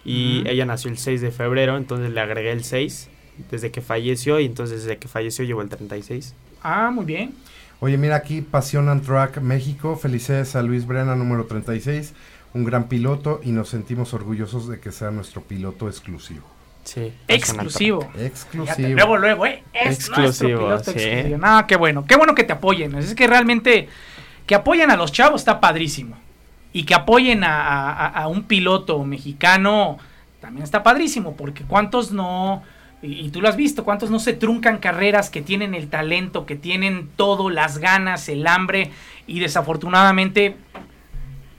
[0.04, 3.08] Y ella nació el 6 de febrero, entonces le agregué el 6
[3.50, 4.38] desde que falleció.
[4.38, 6.34] Y entonces desde que falleció llevo el 36.
[6.62, 7.34] Ah, muy bien.
[7.80, 9.96] Oye, mira aquí, Pasión and Track México.
[9.96, 12.14] Felicidades a Luis Brena, número 36.
[12.54, 16.46] Un gran piloto y nos sentimos orgullosos de que sea nuestro piloto exclusivo.
[16.84, 17.12] Sí.
[17.28, 18.00] Exclusivo.
[18.02, 18.88] Fíjate, Exclusivo.
[18.94, 19.62] luego, luego, ¿eh?
[19.72, 20.90] Es Exclusivo, nuestro piloto sí.
[21.08, 21.38] exclusivo.
[21.38, 22.04] No, qué bueno.
[22.06, 22.94] Qué bueno que te apoyen.
[22.94, 23.88] Es que realmente
[24.46, 26.16] que apoyen a los chavos está padrísimo.
[26.72, 29.98] Y que apoyen a, a- a un piloto mexicano
[30.40, 31.34] también está padrísimo.
[31.36, 32.62] Porque cuántos no,
[33.02, 36.44] y, y tú lo has visto, cuántos no se truncan carreras que tienen el talento,
[36.46, 38.90] que tienen todo, las ganas, el hambre.
[39.26, 40.56] Y desafortunadamente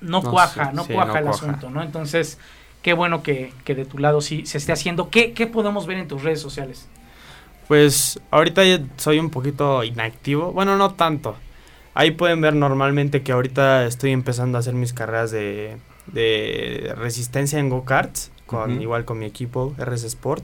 [0.05, 1.45] no, No, cuaja, sí, no sí, cuaja no el cuaja.
[1.45, 1.83] asunto, ¿no?
[1.83, 2.37] Entonces,
[2.81, 5.09] qué bueno que, que de tu lado sí se esté haciendo.
[5.09, 6.87] ¿Qué, qué podemos ver en tus redes sociales?
[7.67, 10.51] Pues ahorita ya soy un poquito inactivo.
[10.51, 11.35] Bueno, no tanto.
[11.95, 15.77] Ahí pueden ver normalmente que ahorita estoy empezando a hacer mis carreras de,
[16.07, 18.31] de resistencia en go-karts.
[18.45, 18.79] Con.
[18.79, 20.43] Igual con mi equipo, RS Sport.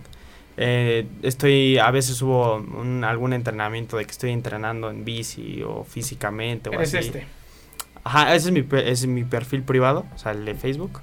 [0.57, 5.83] Eh, estoy, a veces subo un- algún entrenamiento de que estoy entrenando en bici o
[5.83, 7.07] físicamente o Eres así.
[7.07, 7.27] este.
[8.03, 11.01] Ajá, ese es mi, ese es mi perfil privado, o sea, el de Facebook.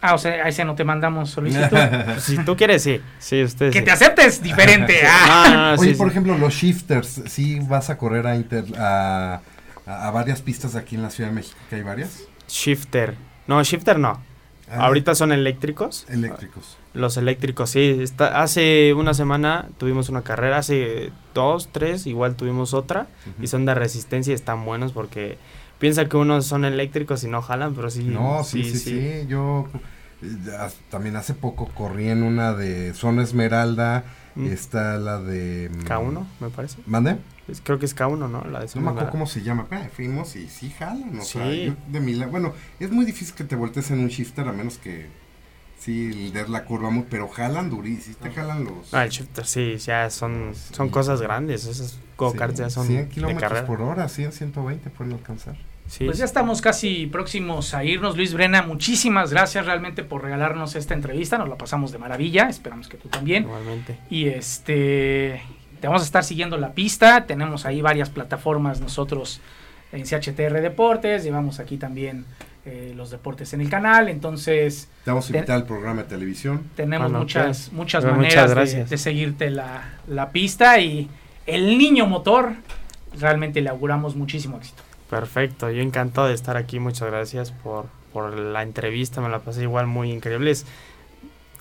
[0.00, 1.76] Ah, o sea, a ese no te mandamos solicitud.
[2.04, 3.00] Pues, si tú quieres, sí.
[3.18, 3.72] Sí, ustedes.
[3.72, 3.84] que sí.
[3.84, 5.00] te aceptes diferente.
[5.04, 5.74] Ah.
[5.78, 6.10] Oye, sí, por sí.
[6.12, 9.40] ejemplo, los shifters, ¿sí vas a correr a, inter- a,
[9.86, 12.20] a- varias pistas aquí en la Ciudad de México, que hay varias?
[12.48, 13.16] Shifter.
[13.48, 14.22] No, shifter no.
[14.70, 16.06] Ah, Ahorita son eléctricos.
[16.08, 16.76] Eléctricos.
[16.94, 17.98] Los eléctricos, sí.
[18.00, 23.06] Está, hace una semana tuvimos una carrera, hace dos, tres, igual tuvimos otra.
[23.42, 25.38] Y son de resistencia y están buenos porque
[25.78, 28.04] piensa que unos son eléctricos y no jalan, pero sí.
[28.04, 29.26] No, sí, sí, sí.
[29.28, 29.66] Yo
[30.22, 34.04] eh, ya- también hace poco corrí en una de Zona Esmeralda.
[34.34, 34.46] Mm.
[34.46, 35.68] Está la de...
[35.68, 36.78] mm, K1, me parece.
[36.86, 37.16] ¿Mande?
[37.48, 38.44] Es- creo que es K1, ¿no?
[38.44, 39.66] La de No me acuerdo cómo se llama.
[39.68, 41.18] pero fuimos y sí jalan.
[41.18, 41.64] O sea, Sí.
[41.66, 44.52] yo de mi la- Bueno, es muy difícil que te voltees en un shifter a
[44.52, 45.06] menos que
[45.80, 47.04] sí des la curva muy...
[47.10, 48.14] Pero jalan durísimo.
[48.16, 48.92] Sí te jalan los...
[48.94, 50.92] Ah, el shifter, sí, ya son, son Sí.
[50.92, 51.66] cosas grandes.
[51.66, 55.56] Esos go-karts sí, ya son 100 de kilómetros por hora, 100, 120 pueden alcanzar.
[55.88, 56.04] Sí.
[56.04, 58.62] Pues ya estamos casi próximos a irnos, Luis Brena.
[58.62, 61.38] Muchísimas gracias realmente por regalarnos esta entrevista.
[61.38, 62.48] Nos la pasamos de maravilla.
[62.48, 63.44] Esperamos que tú también.
[63.44, 63.98] Igualmente.
[64.10, 65.42] Y este,
[65.80, 67.24] te vamos a estar siguiendo la pista.
[67.26, 69.40] Tenemos ahí varias plataformas nosotros
[69.90, 71.24] en CHTR Deportes.
[71.24, 72.26] Llevamos aquí también
[72.66, 74.10] eh, los deportes en el canal.
[74.10, 76.68] Entonces, Te vamos a invitar al programa de televisión.
[76.76, 80.78] tenemos Bueno, muchas, pues, muchas muchas maneras de, de seguirte la, la pista.
[80.80, 81.08] Y
[81.46, 82.52] el niño motor,
[83.18, 84.82] realmente le auguramos muchísimo éxito.
[85.10, 89.62] Perfecto, yo encantado de estar aquí, muchas gracias por, por la entrevista, me la pasé
[89.62, 90.50] igual muy increíble.
[90.50, 90.66] Es,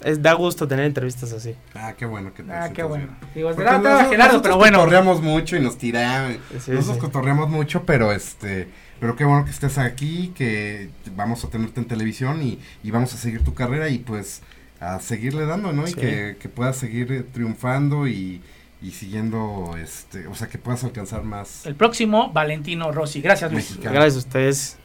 [0.04, 1.56] es- da gusto tener entrevistas así.
[1.74, 3.08] Ah, qué bueno que te Ah, qué bueno.
[3.34, 4.78] Digo, Porque estaba nosotros- Gerardo, nosotros pero bueno.
[4.80, 6.34] cotorreamos mucho y nos tiramos.
[6.60, 7.00] Sí, nosotros sí.
[7.00, 8.68] cotorreamos mucho, pero este,
[9.00, 13.14] pero qué bueno que estés aquí, que vamos a tenerte en televisión y, y vamos
[13.14, 14.42] a seguir tu carrera y pues
[14.82, 15.84] a seguirle dando, ¿no?
[15.86, 15.96] Y Sí.
[15.96, 18.44] que, que puedas seguir triunfando y,
[18.82, 21.66] y siguiendo, este, o sea, que puedas alcanzar más.
[21.66, 23.22] El próximo, Valentino Rossi.
[23.22, 23.72] Gracias, Luis.
[23.72, 23.96] Mexicano.
[23.96, 24.78] Gracias a ustedes.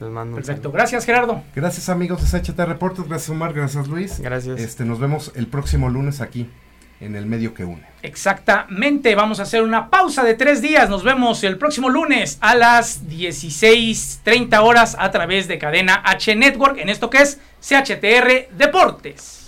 [0.00, 0.72] Les mando un Perfecto.
[0.72, 1.42] Gracias, Gerardo.
[1.54, 4.20] Gracias amigos de SHT Reportes, gracias Omar, gracias Luis.
[4.20, 4.60] Gracias.
[4.60, 6.50] Este, nos vemos el próximo lunes aquí
[7.00, 7.86] en el medio que une.
[8.02, 9.14] Exactamente.
[9.14, 10.88] Vamos a hacer una pausa de tres días.
[10.88, 16.78] Nos vemos el próximo lunes a las 16.30 horas a través de cadena H Network
[16.78, 19.45] en esto que es CHTR Deportes.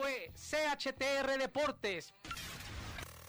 [0.00, 2.14] Fue CHTR Deportes.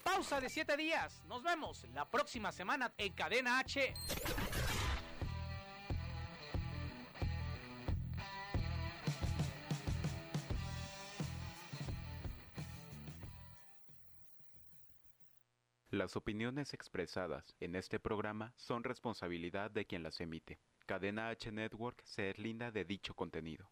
[0.03, 1.21] Pausa de siete días.
[1.27, 3.93] Nos vemos la próxima semana en Cadena H.
[15.89, 20.57] Las opiniones expresadas en este programa son responsabilidad de quien las emite.
[20.85, 23.69] Cadena H Network se deslinda de dicho contenido.